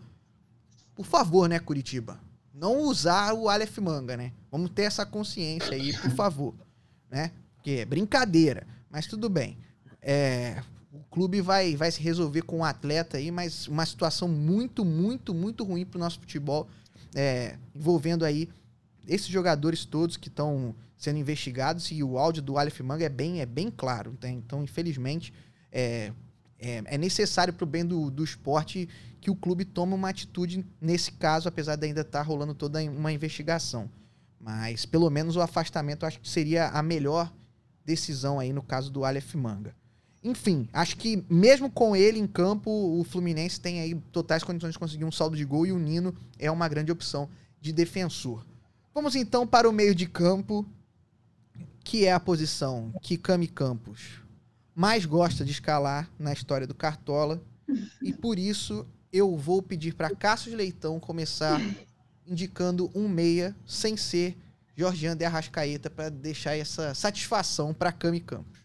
[0.96, 2.20] Por favor, né, Curitiba?
[2.58, 4.34] Não usar o Aleph Manga, né?
[4.52, 6.56] Vamos ter essa consciência aí, por favor,
[7.10, 7.32] né?
[7.56, 9.58] Porque é brincadeira, mas tudo bem.
[10.02, 14.28] É, o clube vai, vai se resolver com o um atleta aí, mas uma situação
[14.28, 16.68] muito, muito, muito ruim para o nosso futebol,
[17.14, 18.50] é, envolvendo aí
[19.08, 23.40] esses jogadores todos que estão sendo investigados e o áudio do Aleph Manga é bem,
[23.40, 24.18] é bem claro.
[24.22, 24.32] Né?
[24.32, 25.32] Então, infelizmente,
[25.72, 26.12] é,
[26.60, 28.90] é, é necessário para o bem do, do esporte
[29.20, 32.82] que o clube tome uma atitude nesse caso, apesar de ainda estar tá rolando toda
[32.84, 33.90] uma investigação.
[34.40, 37.32] Mas pelo menos o afastamento acho que seria a melhor
[37.84, 39.76] decisão aí no caso do Aleph Manga.
[40.24, 44.80] Enfim, acho que mesmo com ele em campo, o Fluminense tem aí totais condições de
[44.80, 47.30] conseguir um saldo de gol e o Nino é uma grande opção
[47.62, 48.46] de defensor.
[48.94, 50.66] Vamos então para o meio de campo,
[51.84, 54.22] que é a posição que Cami Campos
[54.76, 57.42] mais gosta de escalar na história do Cartola.
[58.02, 61.60] E por isso eu vou pedir para Cássio Leitão começar
[62.28, 64.38] indicando um meia sem ser
[64.76, 68.60] Jorgian de Arrascaeta para deixar essa satisfação para Cami Campos.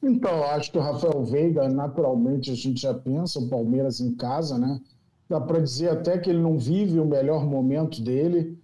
[0.00, 4.56] Então, acho que o Rafael Veiga, naturalmente, a gente já pensa, o Palmeiras em casa,
[4.56, 4.80] né?
[5.28, 8.56] Dá para dizer até que ele não vive o melhor momento dele,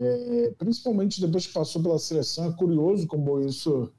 [0.00, 2.48] é, principalmente depois que passou pela seleção.
[2.48, 3.92] É curioso como isso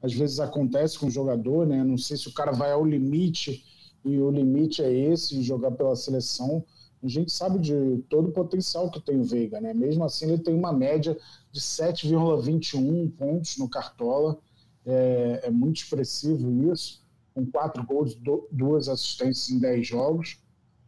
[0.00, 1.84] às vezes acontece com o jogador, né?
[1.84, 3.62] Não sei se o cara vai ao limite
[4.04, 6.64] e o limite é esse, jogar pela seleção.
[7.02, 9.72] A gente sabe de todo o potencial que tem o Veiga, né?
[9.72, 11.16] Mesmo assim, ele tem uma média
[11.52, 14.38] de 7,21 pontos no Cartola.
[14.84, 17.02] É, é muito expressivo isso.
[17.34, 18.18] com quatro gols,
[18.50, 20.38] duas assistências em dez jogos.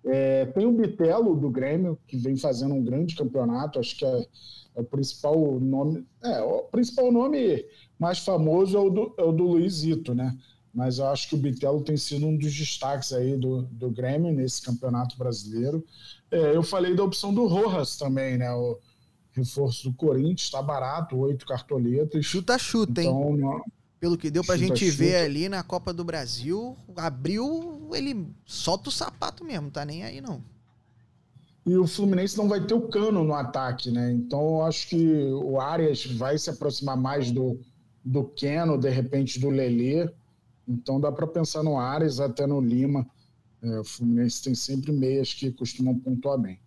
[0.04, 4.26] É, tem o Bitelo do Grêmio, que vem fazendo um grande campeonato, acho que é,
[4.74, 6.06] é o principal nome.
[6.24, 7.66] É, o principal nome
[7.98, 10.36] mais famoso é o do, é o do Luizito, né?
[10.72, 14.32] Mas eu acho que o Bitelo tem sido um dos destaques aí do, do Grêmio
[14.32, 15.84] nesse campeonato brasileiro.
[16.30, 18.52] É, eu falei da opção do Rojas também, né?
[18.52, 18.78] O
[19.32, 22.24] reforço do Corinthians, está barato, oito cartoletas.
[22.24, 23.36] Chuta, chuta, então, hein?
[23.38, 23.64] Não...
[23.98, 25.04] Pelo que deu pra chuta, gente chuta.
[25.04, 30.20] ver ali na Copa do Brasil, abriu, ele solta o sapato mesmo, tá nem aí
[30.20, 30.42] não.
[31.66, 34.10] E o Fluminense não vai ter o cano no ataque, né?
[34.12, 37.60] Então eu acho que o Arias vai se aproximar mais do,
[38.02, 40.08] do Keno, de repente do Lelê.
[40.70, 43.04] Então dá para pensar no Arias, até no Lima.
[43.60, 46.60] É, o Fluminense tem sempre meias que costumam pontuar bem.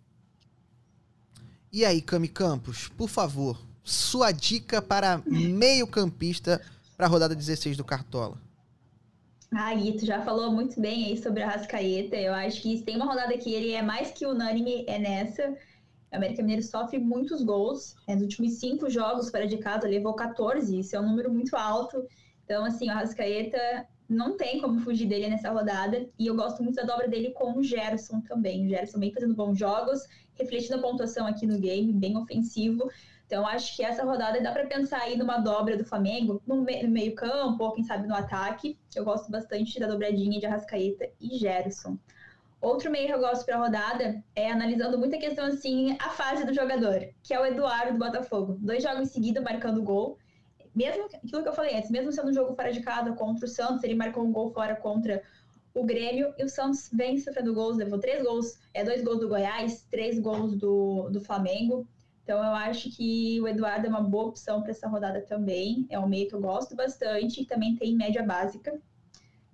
[1.72, 6.60] E aí, Cami Campos, por favor, sua dica para meio-campista
[6.96, 8.38] para a rodada 16 do Cartola.
[9.56, 12.16] Ah, Guito já falou muito bem aí sobre a Rascaeta.
[12.16, 15.48] Eu acho que se tem uma rodada que ele é mais que unânime, é nessa.
[16.12, 17.96] O América Mineiro sofre muitos gols.
[18.08, 20.78] Nos últimos cinco jogos fora de casa, levou 14.
[20.78, 22.04] Isso é um número muito alto.
[22.44, 26.06] Então, assim, o Rascaeta não tem como fugir dele nessa rodada.
[26.18, 28.66] E eu gosto muito da dobra dele com o Gerson também.
[28.66, 30.02] O Gerson vem fazendo bons jogos,
[30.34, 32.90] refletindo a pontuação aqui no game, bem ofensivo.
[33.26, 37.14] Então, acho que essa rodada dá para pensar aí numa dobra do Flamengo, no, meio
[37.14, 38.78] campo, ou quem sabe no ataque.
[38.94, 41.98] Eu gosto bastante da dobradinha de Arrascaeta e Gerson.
[42.60, 46.46] Outro meio que eu gosto para a rodada é analisando muita questão assim, a fase
[46.46, 48.56] do jogador, que é o Eduardo do Botafogo.
[48.58, 50.18] Dois jogos em seguida marcando gol
[50.74, 53.48] mesmo aquilo que eu falei antes, mesmo sendo um jogo fora de casa contra o
[53.48, 55.22] Santos, ele marcou um gol fora contra
[55.72, 59.28] o Grêmio e o Santos vem sofrendo gols, levou três gols, é dois gols do
[59.28, 61.86] Goiás, três gols do, do Flamengo.
[62.22, 65.86] Então eu acho que o Eduardo é uma boa opção para essa rodada também.
[65.90, 68.80] É um meio que eu gosto bastante e também tem média básica.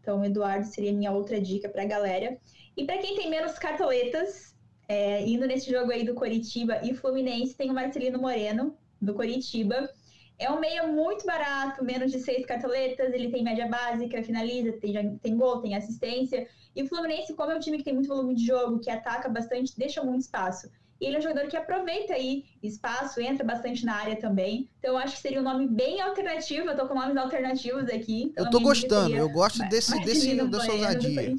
[0.00, 2.38] Então o Eduardo seria minha outra dica para a galera.
[2.76, 4.54] E para quem tem menos cartoletas,
[4.88, 9.90] é, indo nesse jogo aí do Coritiba e Fluminense, tem o Marcelino Moreno, do Coritiba
[10.40, 15.18] é um meia muito barato, menos de seis cartoletas, ele tem média básica, finaliza, tem,
[15.18, 16.48] tem gol, tem assistência.
[16.74, 19.28] E o Fluminense, como é um time que tem muito volume de jogo, que ataca
[19.28, 20.70] bastante, deixa muito espaço.
[20.98, 24.68] E ele é um jogador que aproveita aí espaço, entra bastante na área também.
[24.78, 26.68] Então eu acho que seria um nome bem alternativo.
[26.68, 28.24] Eu tô com nomes alternativos aqui.
[28.24, 31.36] Então eu tô gostando, eu gosto desse, desse dessa ousadia.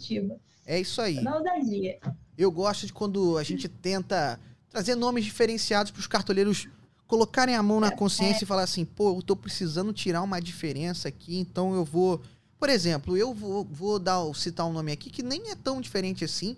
[0.65, 1.21] É isso aí.
[1.21, 1.99] Na ousadia.
[2.37, 6.67] Eu gosto de quando a gente tenta trazer nomes diferenciados para os cartoleiros
[7.11, 8.45] colocarem a mão na é, consciência é.
[8.45, 12.21] e falar assim, pô, eu tô precisando tirar uma diferença aqui, então eu vou.
[12.57, 16.23] Por exemplo, eu vou, vou dar, citar um nome aqui que nem é tão diferente
[16.23, 16.55] assim,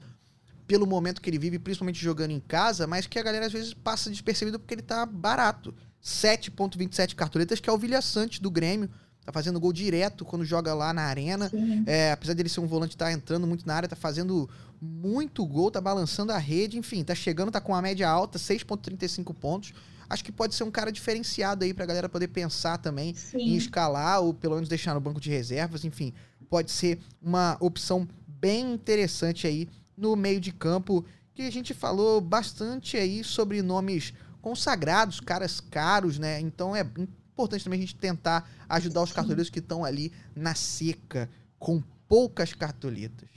[0.68, 3.74] pelo momento que ele vive, principalmente jogando em casa, mas que a galera às vezes
[3.74, 5.74] passa despercebido porque ele tá barato.
[6.04, 8.90] 7,27 cartoletas, que é o Vilha Sante do Grêmio.
[9.26, 11.50] Tá fazendo gol direto quando joga lá na arena.
[11.88, 14.48] É, apesar dele ser um volante, tá entrando muito na área, tá fazendo
[14.80, 19.34] muito gol, tá balançando a rede, enfim, tá chegando, tá com uma média alta, 6,35
[19.34, 19.74] pontos
[20.10, 23.38] acho que pode ser um cara diferenciado aí pra galera poder pensar também Sim.
[23.38, 26.14] em escalar ou pelo menos deixar no banco de reservas, enfim.
[26.50, 32.20] Pode ser uma opção bem interessante aí no meio de campo, que a gente falou
[32.20, 36.40] bastante aí sobre nomes consagrados, caras caros, né?
[36.40, 41.30] Então é importante também a gente tentar ajudar os cartoleiros que estão ali na seca,
[41.58, 43.30] com poucas cartoletas.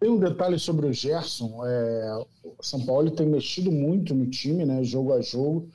[0.00, 1.60] Tem um detalhe sobre o Gerson.
[1.64, 5.68] É, o São Paulo tem mexido muito no time, né, jogo a jogo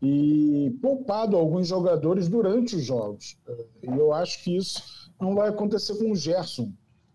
[0.00, 3.36] e poupado alguns jogadores durante os jogos.
[3.82, 6.72] E eu acho que isso não vai acontecer com o Gerson,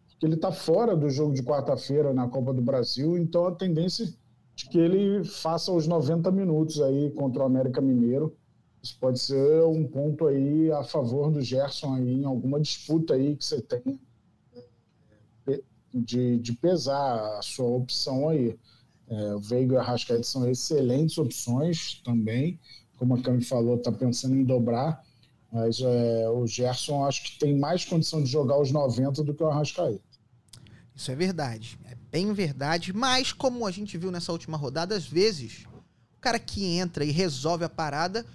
[0.09, 4.05] porque ele está fora do jogo de quarta-feira na Copa do Brasil, então a tendência
[4.55, 8.35] de que ele faça os 90 minutos aí contra o América Mineiro.
[8.81, 13.35] Isso pode ser um ponto aí a favor do Gerson aí em alguma disputa aí
[13.35, 13.99] que você tem
[15.93, 18.57] de, de pesar a sua opção aí.
[19.07, 22.59] É, o Veiga e o Arrascaeta são excelentes opções também.
[22.97, 25.03] Como a Cami falou, está pensando em dobrar.
[25.51, 29.41] Mas é, o Gerson acho que tem mais condição de jogar os 90 do que
[29.41, 30.01] o Arrascaeta.
[30.95, 31.79] Isso é verdade.
[31.85, 32.93] É bem verdade.
[32.93, 35.65] Mas, como a gente viu nessa última rodada, às vezes,
[36.17, 38.25] o cara que entra e resolve a parada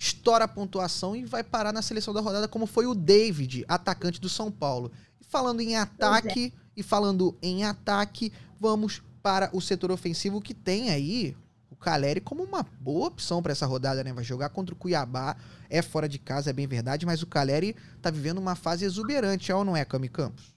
[0.00, 4.18] estoura a pontuação e vai parar na seleção da rodada, como foi o David, atacante
[4.18, 4.90] do São Paulo.
[5.20, 6.59] E falando em ataque, é.
[6.80, 11.36] E falando em ataque, vamos para o setor ofensivo que tem aí
[11.70, 14.12] o Caleri como uma boa opção para essa rodada, né?
[14.12, 15.36] Vai jogar contra o Cuiabá,
[15.68, 19.52] é fora de casa, é bem verdade, mas o Caleri tá vivendo uma fase exuberante,
[19.52, 20.54] é ou não é, Cami Campos?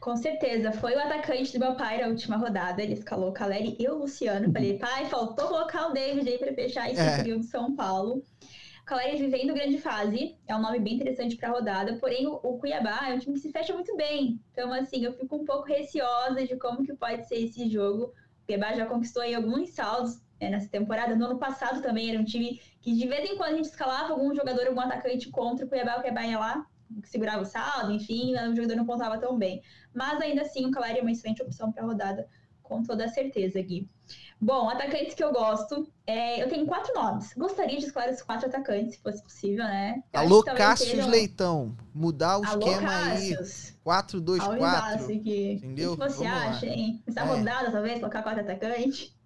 [0.00, 2.82] Com certeza, foi o atacante do meu pai na última rodada.
[2.82, 4.50] Ele escalou o Caleri e o Luciano.
[4.50, 7.18] Falei, pai, faltou colocar o David aí para fechar esse é.
[7.18, 8.22] trio de São Paulo.
[8.88, 12.58] Caleri vivendo grande fase, é um nome bem interessante para a rodada, porém o, o,
[12.58, 14.40] Cuiabá é um time que se fecha muito bem.
[14.50, 18.04] Então, assim, eu fico um pouco receosa de como que pode ser esse jogo.
[18.04, 21.14] O Cuiabá já conquistou aí alguns saldos né, nessa temporada.
[21.14, 24.14] No ano passado também era um time que de vez em quando a gente escalava
[24.14, 26.66] algum jogador, algum atacante contra o Cuiabá, o Cuiabá ia lá,
[27.04, 29.60] segurava o saldo, enfim, o jogador não contava tão bem.
[29.92, 32.26] Mas ainda assim, o Caleri é uma excelente opção para a rodada,
[32.68, 33.88] com toda certeza, Gui.
[34.40, 35.90] Bom, atacantes que eu gosto.
[36.06, 37.32] É, eu tenho quatro nomes.
[37.34, 40.02] Gostaria de esclarecer os quatro atacantes, se fosse possível, né?
[40.12, 41.08] Eu Alô, Cássio sejam...
[41.10, 41.76] Leitão.
[41.92, 43.74] Mudar o Alô, esquema Cássius.
[43.84, 44.02] aí.
[44.20, 45.10] 4-2-4.
[45.56, 45.92] Entendeu?
[45.92, 46.72] O que você Vamos acha, lá.
[46.72, 47.02] hein?
[47.06, 47.24] Essa é.
[47.24, 49.12] rodada, talvez, colocar quatro atacantes.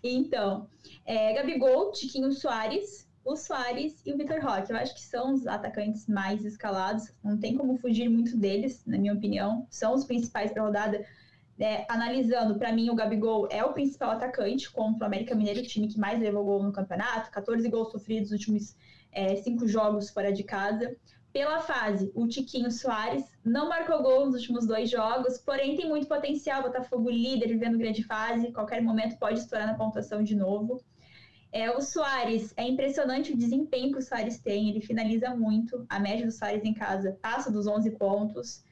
[0.00, 0.68] Então,
[1.04, 4.70] é, Gabigol, Tiquinho Soares, o Soares e o Vitor Roque.
[4.70, 7.12] Eu acho que são os atacantes mais escalados.
[7.22, 9.66] Não tem como fugir muito deles, na minha opinião.
[9.68, 11.04] São os principais para a rodada
[11.58, 15.66] é, analisando, para mim, o Gabigol é o principal atacante contra o América Mineiro, o
[15.66, 18.76] time que mais levou gol no campeonato, 14 gols sofridos nos últimos
[19.10, 20.96] é, cinco jogos fora de casa.
[21.32, 26.06] Pela fase, o Tiquinho Soares não marcou gol nos últimos dois jogos, porém tem muito
[26.06, 26.62] potencial.
[26.62, 30.82] Botafogo líder, vivendo grande fase, qualquer momento pode estourar na pontuação de novo.
[31.50, 35.84] É, o Soares, é impressionante o desempenho que o Soares tem, ele finaliza muito.
[35.88, 38.62] A média do Soares em casa passa dos 11 pontos.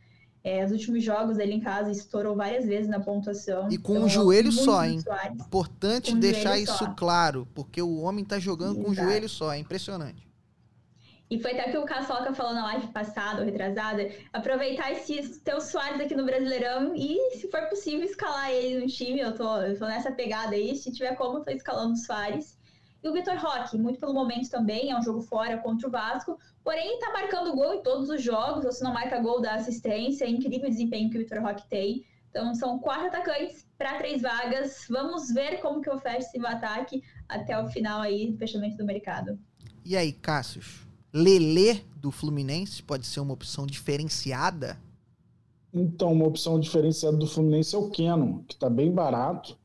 [0.46, 3.68] É, os últimos jogos ele em casa estourou várias vezes na pontuação.
[3.68, 5.00] E com então, um joelho só, hein?
[5.35, 6.94] Importante com deixar isso só.
[6.94, 8.85] claro, porque o homem tá jogando Exato.
[8.85, 10.24] com um joelho só, é impressionante.
[11.28, 15.61] E foi até que o Caçoca falou na live passada, ou retrasada, aproveitar esse teu
[15.61, 19.18] Soares aqui no Brasileirão e, se for possível, escalar ele no time.
[19.18, 20.76] Eu tô, eu tô nessa pegada aí.
[20.76, 22.56] Se tiver como, eu tô escalando o Soares.
[23.06, 26.36] E o Vitor Roque, muito pelo momento também, é um jogo fora contra o Vasco,
[26.64, 30.24] porém está marcando gol em todos os jogos, ou se não marca gol, dá assistência,
[30.24, 32.04] é incrível o desempenho que o Vitor Roque tem.
[32.28, 34.86] Então são quatro atacantes para três vagas.
[34.90, 38.84] Vamos ver como que eu fecho esse ataque até o final aí do fechamento do
[38.84, 39.38] mercado.
[39.84, 40.84] E aí, Cassius?
[41.12, 44.80] Lelê do Fluminense pode ser uma opção diferenciada?
[45.72, 49.56] Então, uma opção diferenciada do Fluminense é o Keno, que está bem barato.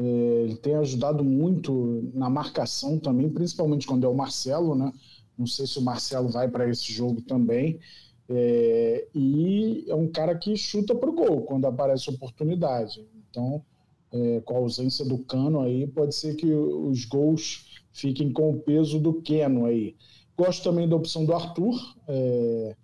[0.00, 4.90] É, ele tem ajudado muito na marcação também, principalmente quando é o Marcelo, né?
[5.36, 7.78] Não sei se o Marcelo vai para esse jogo também.
[8.26, 13.06] É, e é um cara que chuta para o gol quando aparece oportunidade.
[13.28, 13.62] Então,
[14.10, 18.58] é, com a ausência do Cano aí, pode ser que os gols fiquem com o
[18.58, 19.96] peso do Keno aí.
[20.34, 22.74] Gosto também da opção do Arthur, é,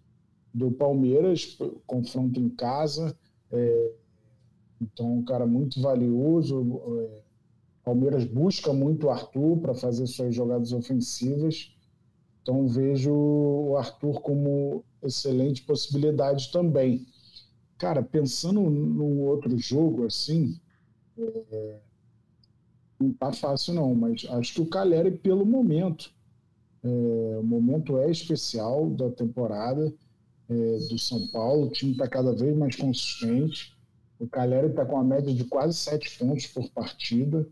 [0.52, 3.16] do Palmeiras, confronto em casa.
[3.50, 3.92] É,
[4.80, 6.82] então, um cara muito valioso.
[6.98, 7.22] É,
[7.84, 11.72] Palmeiras busca muito o Arthur para fazer suas jogadas ofensivas.
[12.42, 17.06] Então, vejo o Arthur como excelente possibilidade também.
[17.78, 20.58] Cara, pensando num outro jogo assim,
[21.18, 21.80] é,
[22.98, 26.10] não tá fácil não, mas acho que o Caleri, pelo momento,
[26.82, 29.92] é, o momento é especial da temporada
[30.48, 33.75] é, do São Paulo, o time está cada vez mais consistente.
[34.18, 37.46] O Caleri está com a média de quase sete pontos por partida.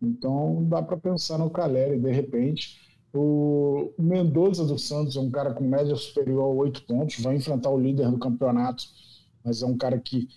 [0.00, 2.80] Então dá para pensar no Caleri de repente.
[3.14, 7.70] O Mendoza do Santos é um cara com média superior a oito pontos, vai enfrentar
[7.70, 8.84] o líder do campeonato,
[9.42, 10.28] mas é um cara que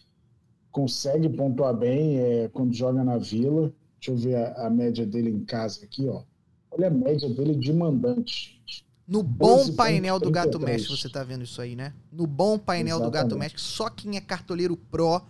[0.72, 3.74] consegue pontuar bem é, quando joga na Vila.
[4.00, 6.24] Deixa eu ver a, a, média dele em casa aqui, ó.
[6.72, 8.62] Olha a média dele de mandante.
[9.06, 11.93] No bom painel do Gato Mestre, você tá vendo isso aí, né?
[12.12, 13.12] No bom painel Exatamente.
[13.12, 15.22] do Gato Mestre, só quem é cartoleiro Pro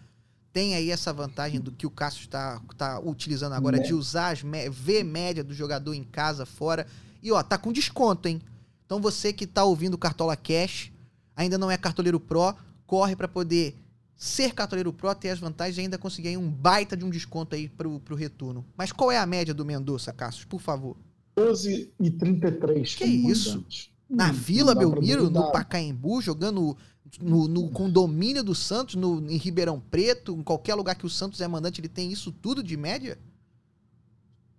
[0.52, 3.84] tem aí essa vantagem do que o Cássio está tá utilizando agora, né?
[3.84, 6.88] de usar as ver média do jogador em casa, fora.
[7.22, 8.42] E ó, tá com desconto, hein?
[8.86, 10.92] Então você que tá ouvindo o Cartola Cash,
[11.36, 12.56] ainda não é cartoleiro Pro,
[12.88, 13.76] corre para poder
[14.16, 17.70] ser cartoleiro Pro, ter as vantagens e ainda conseguir um baita de um desconto aí
[17.70, 18.66] pro, pro retorno.
[18.76, 20.98] Mas qual é a média do Mendonça, Cássio, por favor?
[21.36, 22.96] 12 e 33.
[22.96, 23.64] Que isso?
[24.10, 26.76] Na Vila Belmiro, no Pacaembu, jogando
[27.22, 31.42] no, no, condomínio do Santos, no, em Ribeirão Preto, em qualquer lugar que o Santos
[31.42, 33.18] é mandante, ele tem isso tudo de média?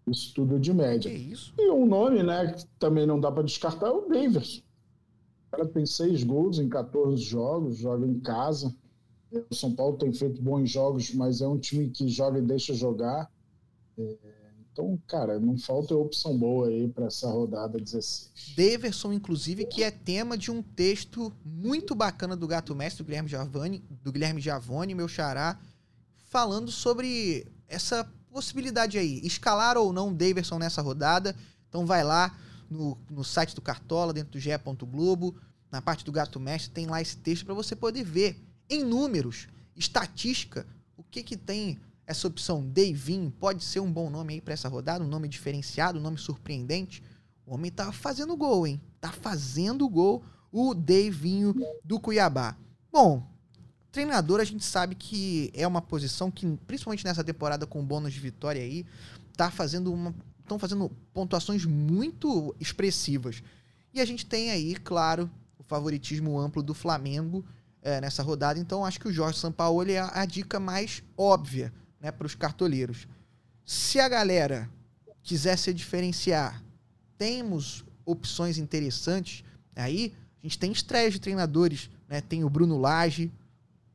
[0.06, 1.10] Isso tudo de média.
[1.10, 1.54] Que isso?
[1.58, 4.60] E um nome, né, que também não dá para descartar é o Davidson.
[4.60, 8.74] O cara tem seis gols em 14 jogos, joga em casa.
[9.50, 12.74] O São Paulo tem feito bons jogos, mas é um time que joga e deixa
[12.74, 13.30] jogar.
[13.98, 14.39] É
[14.80, 18.54] então, cara, não falta opção boa aí para essa rodada 16.
[18.56, 23.28] Deverson, inclusive, que é tema de um texto muito bacana do Gato Mestre, do Guilherme
[23.28, 25.58] Giavani, do Guilherme Giavone, meu xará,
[26.30, 31.36] falando sobre essa possibilidade aí, escalar ou não Deverson nessa rodada.
[31.68, 32.36] Então vai lá
[32.68, 34.50] no, no site do Cartola, dentro do GE.
[34.90, 35.36] Globo,
[35.70, 39.46] na parte do Gato Mestre, tem lá esse texto para você poder ver em números,
[39.76, 40.66] estatística,
[40.96, 41.78] o que que tem
[42.10, 45.96] essa opção Davin pode ser um bom nome aí para essa rodada, um nome diferenciado,
[45.96, 47.04] um nome surpreendente.
[47.46, 48.80] O homem tá fazendo gol, hein?
[49.00, 51.54] Tá fazendo gol o Davinho
[51.84, 52.56] do Cuiabá.
[52.92, 53.24] Bom,
[53.92, 58.18] treinador a gente sabe que é uma posição que, principalmente nessa temporada com bônus de
[58.18, 58.84] vitória aí,
[59.36, 60.12] tá fazendo uma.
[60.40, 63.40] estão fazendo pontuações muito expressivas.
[63.94, 67.44] E a gente tem aí, claro, o favoritismo amplo do Flamengo
[67.80, 68.58] é, nessa rodada.
[68.58, 72.34] Então acho que o Jorge Sampaoli é a, a dica mais óbvia né, para os
[72.34, 73.06] cartoleiros.
[73.64, 74.68] Se a galera
[75.22, 76.62] quiser se diferenciar,
[77.18, 79.44] temos opções interessantes
[79.76, 80.14] aí.
[80.42, 82.20] A gente tem estreias de treinadores, né?
[82.20, 83.30] Tem o Bruno Lage,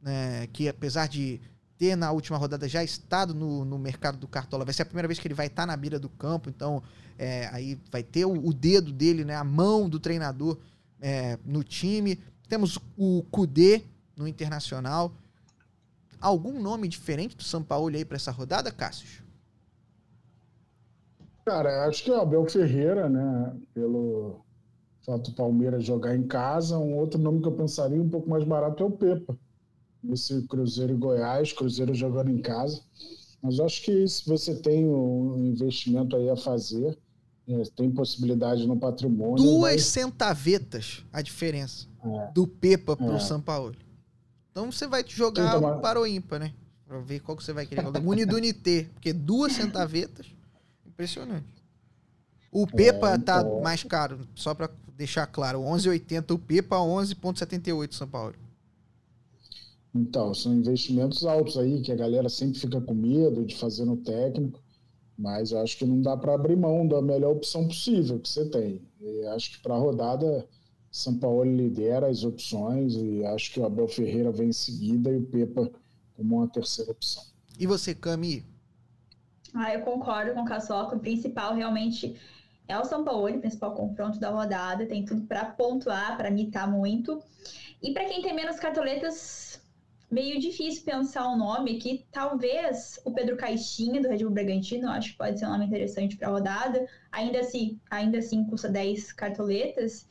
[0.01, 0.47] né?
[0.53, 1.41] que apesar de
[1.78, 5.08] ter na última rodada já estado no, no mercado do Cartola, vai ser a primeira
[5.08, 6.82] vez que ele vai estar na beira do campo, então
[7.18, 9.36] é, aí vai ter o, o, dedo dele, né?
[9.36, 10.58] A mão do treinador
[11.01, 12.20] é, no time.
[12.47, 13.84] Temos o Kudê
[14.16, 15.14] no Internacional.
[16.26, 19.24] Algum nome diferente do São Paulo aí para essa rodada, Cássio?
[21.46, 23.56] Cara, acho que é o Abel Ferreira, né?
[23.76, 24.44] Pelo
[25.06, 26.80] fato do Palmeiras jogar em casa.
[26.80, 29.38] Um outro nome que eu pensaria um pouco mais barato é o Pepa.
[30.10, 32.82] Esse Cruzeiro e Goiás, Cruzeiro jogando em casa.
[33.40, 36.98] Mas acho que se você tem um investimento aí a fazer,
[37.48, 39.36] é, tem possibilidade no patrimônio.
[39.36, 42.32] Duas centavetas a diferença é.
[42.32, 43.20] do Pepa pro é.
[43.20, 43.85] São Paulo.
[44.56, 46.53] Então você vai jogar então, para o ímpar, né?
[46.88, 47.86] Pra ver qual que você vai querer.
[47.86, 48.88] Unité.
[48.93, 50.28] Porque duas centavetas,
[50.88, 51.45] impressionante.
[52.49, 53.60] O Pepa é, tá então...
[53.62, 55.60] mais caro, só para deixar claro.
[55.60, 58.34] 11,80 o Pepa, 11,78 São Paulo.
[59.93, 63.97] Então, são investimentos altos aí, que a galera sempre fica com medo de fazer no
[63.97, 64.64] técnico.
[65.18, 68.45] Mas eu acho que não dá para abrir mão da melhor opção possível que você
[68.45, 68.82] tem.
[69.01, 70.47] E acho que para a rodada,
[70.96, 75.18] São Paulo lidera as opções e acho que o Abel Ferreira vem em seguida e
[75.18, 75.70] o Pepa
[76.16, 77.22] como uma terceira opção.
[77.60, 78.46] E você, Cami?
[79.54, 80.96] Ah, eu concordo com o Caçoca.
[80.96, 82.16] O principal realmente
[82.66, 84.86] é o São Paulo, o principal confronto da rodada.
[84.86, 87.22] Tem tudo para pontuar, para mitar muito.
[87.84, 89.62] E para quem tem menos cartoletas,
[90.10, 92.06] meio difícil pensar um nome aqui.
[92.10, 96.16] Talvez o Pedro Caixinha, do Red Bull Bragantino, acho que pode ser um nome interessante
[96.16, 96.88] para a rodada.
[97.12, 100.08] Ainda assim, ainda assim custa 10 cartoletas.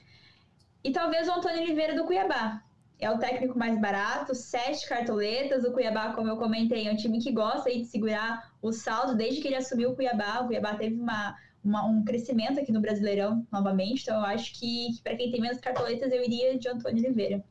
[0.85, 2.63] E talvez o Antônio Oliveira do Cuiabá.
[3.01, 5.65] É o técnico mais barato, sete cartoletas.
[5.65, 9.41] O Cuiabá, como eu comentei, é um time que gosta de segurar o saldo desde
[9.41, 10.41] que ele assumiu o Cuiabá.
[10.41, 14.03] O Cuiabá teve uma, uma, um crescimento aqui no Brasileirão novamente.
[14.03, 17.43] Então, eu acho que, que para quem tem menos cartoletas, eu iria de Antônio Oliveira.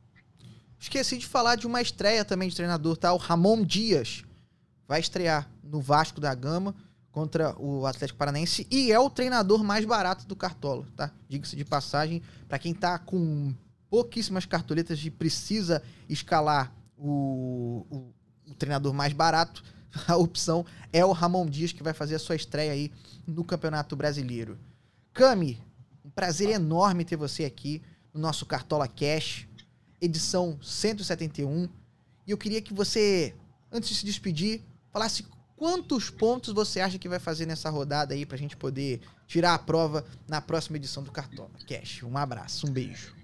[0.80, 3.14] Esqueci de falar de uma estreia também de treinador, tá?
[3.14, 4.24] O Ramon Dias
[4.88, 6.76] vai estrear no Vasco da Gama
[7.14, 11.12] contra o Atlético Paranaense e é o treinador mais barato do Cartola, tá?
[11.30, 13.54] Diga-se de passagem, para quem tá com
[13.90, 18.14] pouquíssimas cartoletas e precisa escalar o, o,
[18.50, 19.64] o, treinador mais barato,
[20.08, 22.92] a opção é o Ramon Dias que vai fazer a sua estreia aí
[23.26, 24.58] no Campeonato Brasileiro.
[25.14, 25.62] Cami,
[26.04, 29.48] um prazer enorme ter você aqui no nosso Cartola Cash
[30.04, 31.70] edição 171.
[32.28, 33.34] E eu queria que você,
[33.72, 34.62] antes de se despedir,
[34.92, 35.26] falasse
[35.64, 39.58] quantos pontos você acha que vai fazer nessa rodada aí pra gente poder tirar a
[39.58, 42.04] prova na próxima edição do Cartola Cash.
[42.04, 43.16] Um abraço, um beijo.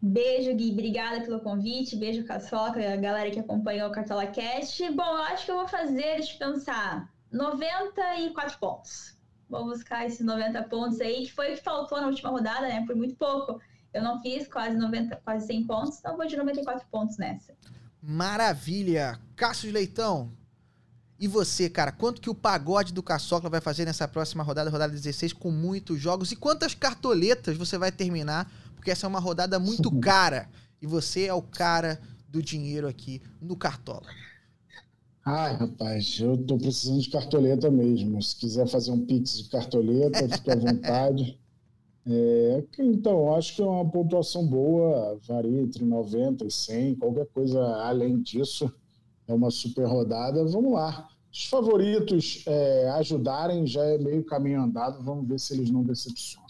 [0.00, 0.70] Beijo, Gui.
[0.70, 1.96] Obrigada pelo convite.
[1.96, 4.80] Beijo, Caçoca, a galera que acompanhou o Cartola Cash.
[4.94, 9.14] Bom, eu acho que eu vou fazer, deixa eu pensar, 94 pontos.
[9.46, 12.86] Vou buscar esses 90 pontos aí, que foi o que faltou na última rodada, né?
[12.86, 13.60] Por muito pouco.
[13.92, 17.54] Eu não fiz quase 90, quase 100 pontos, então vou de 94 pontos nessa.
[18.02, 19.20] Maravilha!
[19.36, 20.32] Cássio Leitão,
[21.20, 24.90] e você, cara, quanto que o pagode do Caçocla vai fazer nessa próxima rodada, rodada
[24.90, 26.32] 16, com muitos jogos?
[26.32, 28.50] E quantas cartoletas você vai terminar?
[28.74, 30.48] Porque essa é uma rodada muito cara.
[30.80, 34.06] E você é o cara do dinheiro aqui no Cartola.
[35.22, 38.22] Ai, rapaz, eu tô precisando de cartoleta mesmo.
[38.22, 41.38] Se quiser fazer um pix de cartoleta, fique à vontade.
[42.12, 47.62] É, então, acho que é uma pontuação boa, varia entre 90 e 100, qualquer coisa
[47.84, 48.72] além disso
[49.30, 50.44] é uma super rodada.
[50.44, 51.08] Vamos lá.
[51.32, 56.48] Os favoritos é, ajudarem já é meio caminho andado, vamos ver se eles não decepcionam.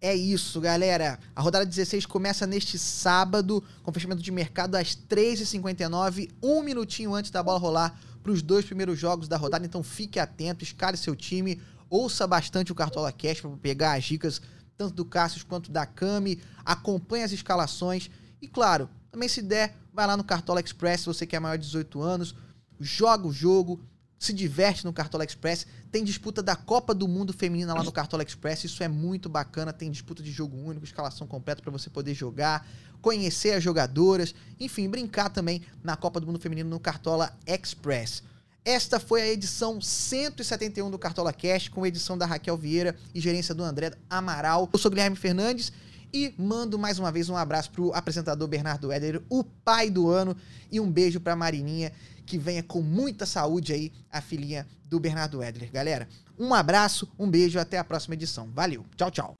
[0.00, 1.18] É isso, galera.
[1.34, 7.30] A rodada 16 começa neste sábado, com fechamento de mercado às 3h59, um minutinho antes
[7.30, 9.66] da bola rolar para os dois primeiros jogos da rodada.
[9.66, 11.60] Então fique atento, escale seu time,
[11.90, 14.40] ouça bastante o Cartola Cash para pegar as dicas
[14.76, 18.10] tanto do Cassius quanto da Cami, acompanhe as escalações
[18.40, 21.64] e claro, também se der, vai lá no Cartola Express se você quer maior de
[21.66, 22.34] 18 anos,
[22.78, 23.80] joga o jogo,
[24.18, 25.66] se diverte no Cartola Express.
[25.90, 29.72] Tem disputa da Copa do Mundo Feminina lá no Cartola Express, isso é muito bacana.
[29.72, 32.66] Tem disputa de jogo único, escalação completa para você poder jogar,
[33.00, 38.22] conhecer as jogadoras, enfim, brincar também na Copa do Mundo Feminino no Cartola Express.
[38.64, 43.54] Esta foi a edição 171 do Cartola Cash, com edição da Raquel Vieira e gerência
[43.54, 44.68] do André Amaral.
[44.72, 45.72] Eu sou Guilherme Fernandes
[46.16, 50.34] e mando mais uma vez um abraço pro apresentador Bernardo Éder, o pai do ano,
[50.72, 51.92] e um beijo pra Marininha,
[52.24, 55.70] que venha com muita saúde aí, a filhinha do Bernardo Edler.
[55.70, 56.08] Galera,
[56.38, 58.48] um abraço, um beijo, até a próxima edição.
[58.54, 59.36] Valeu, tchau, tchau.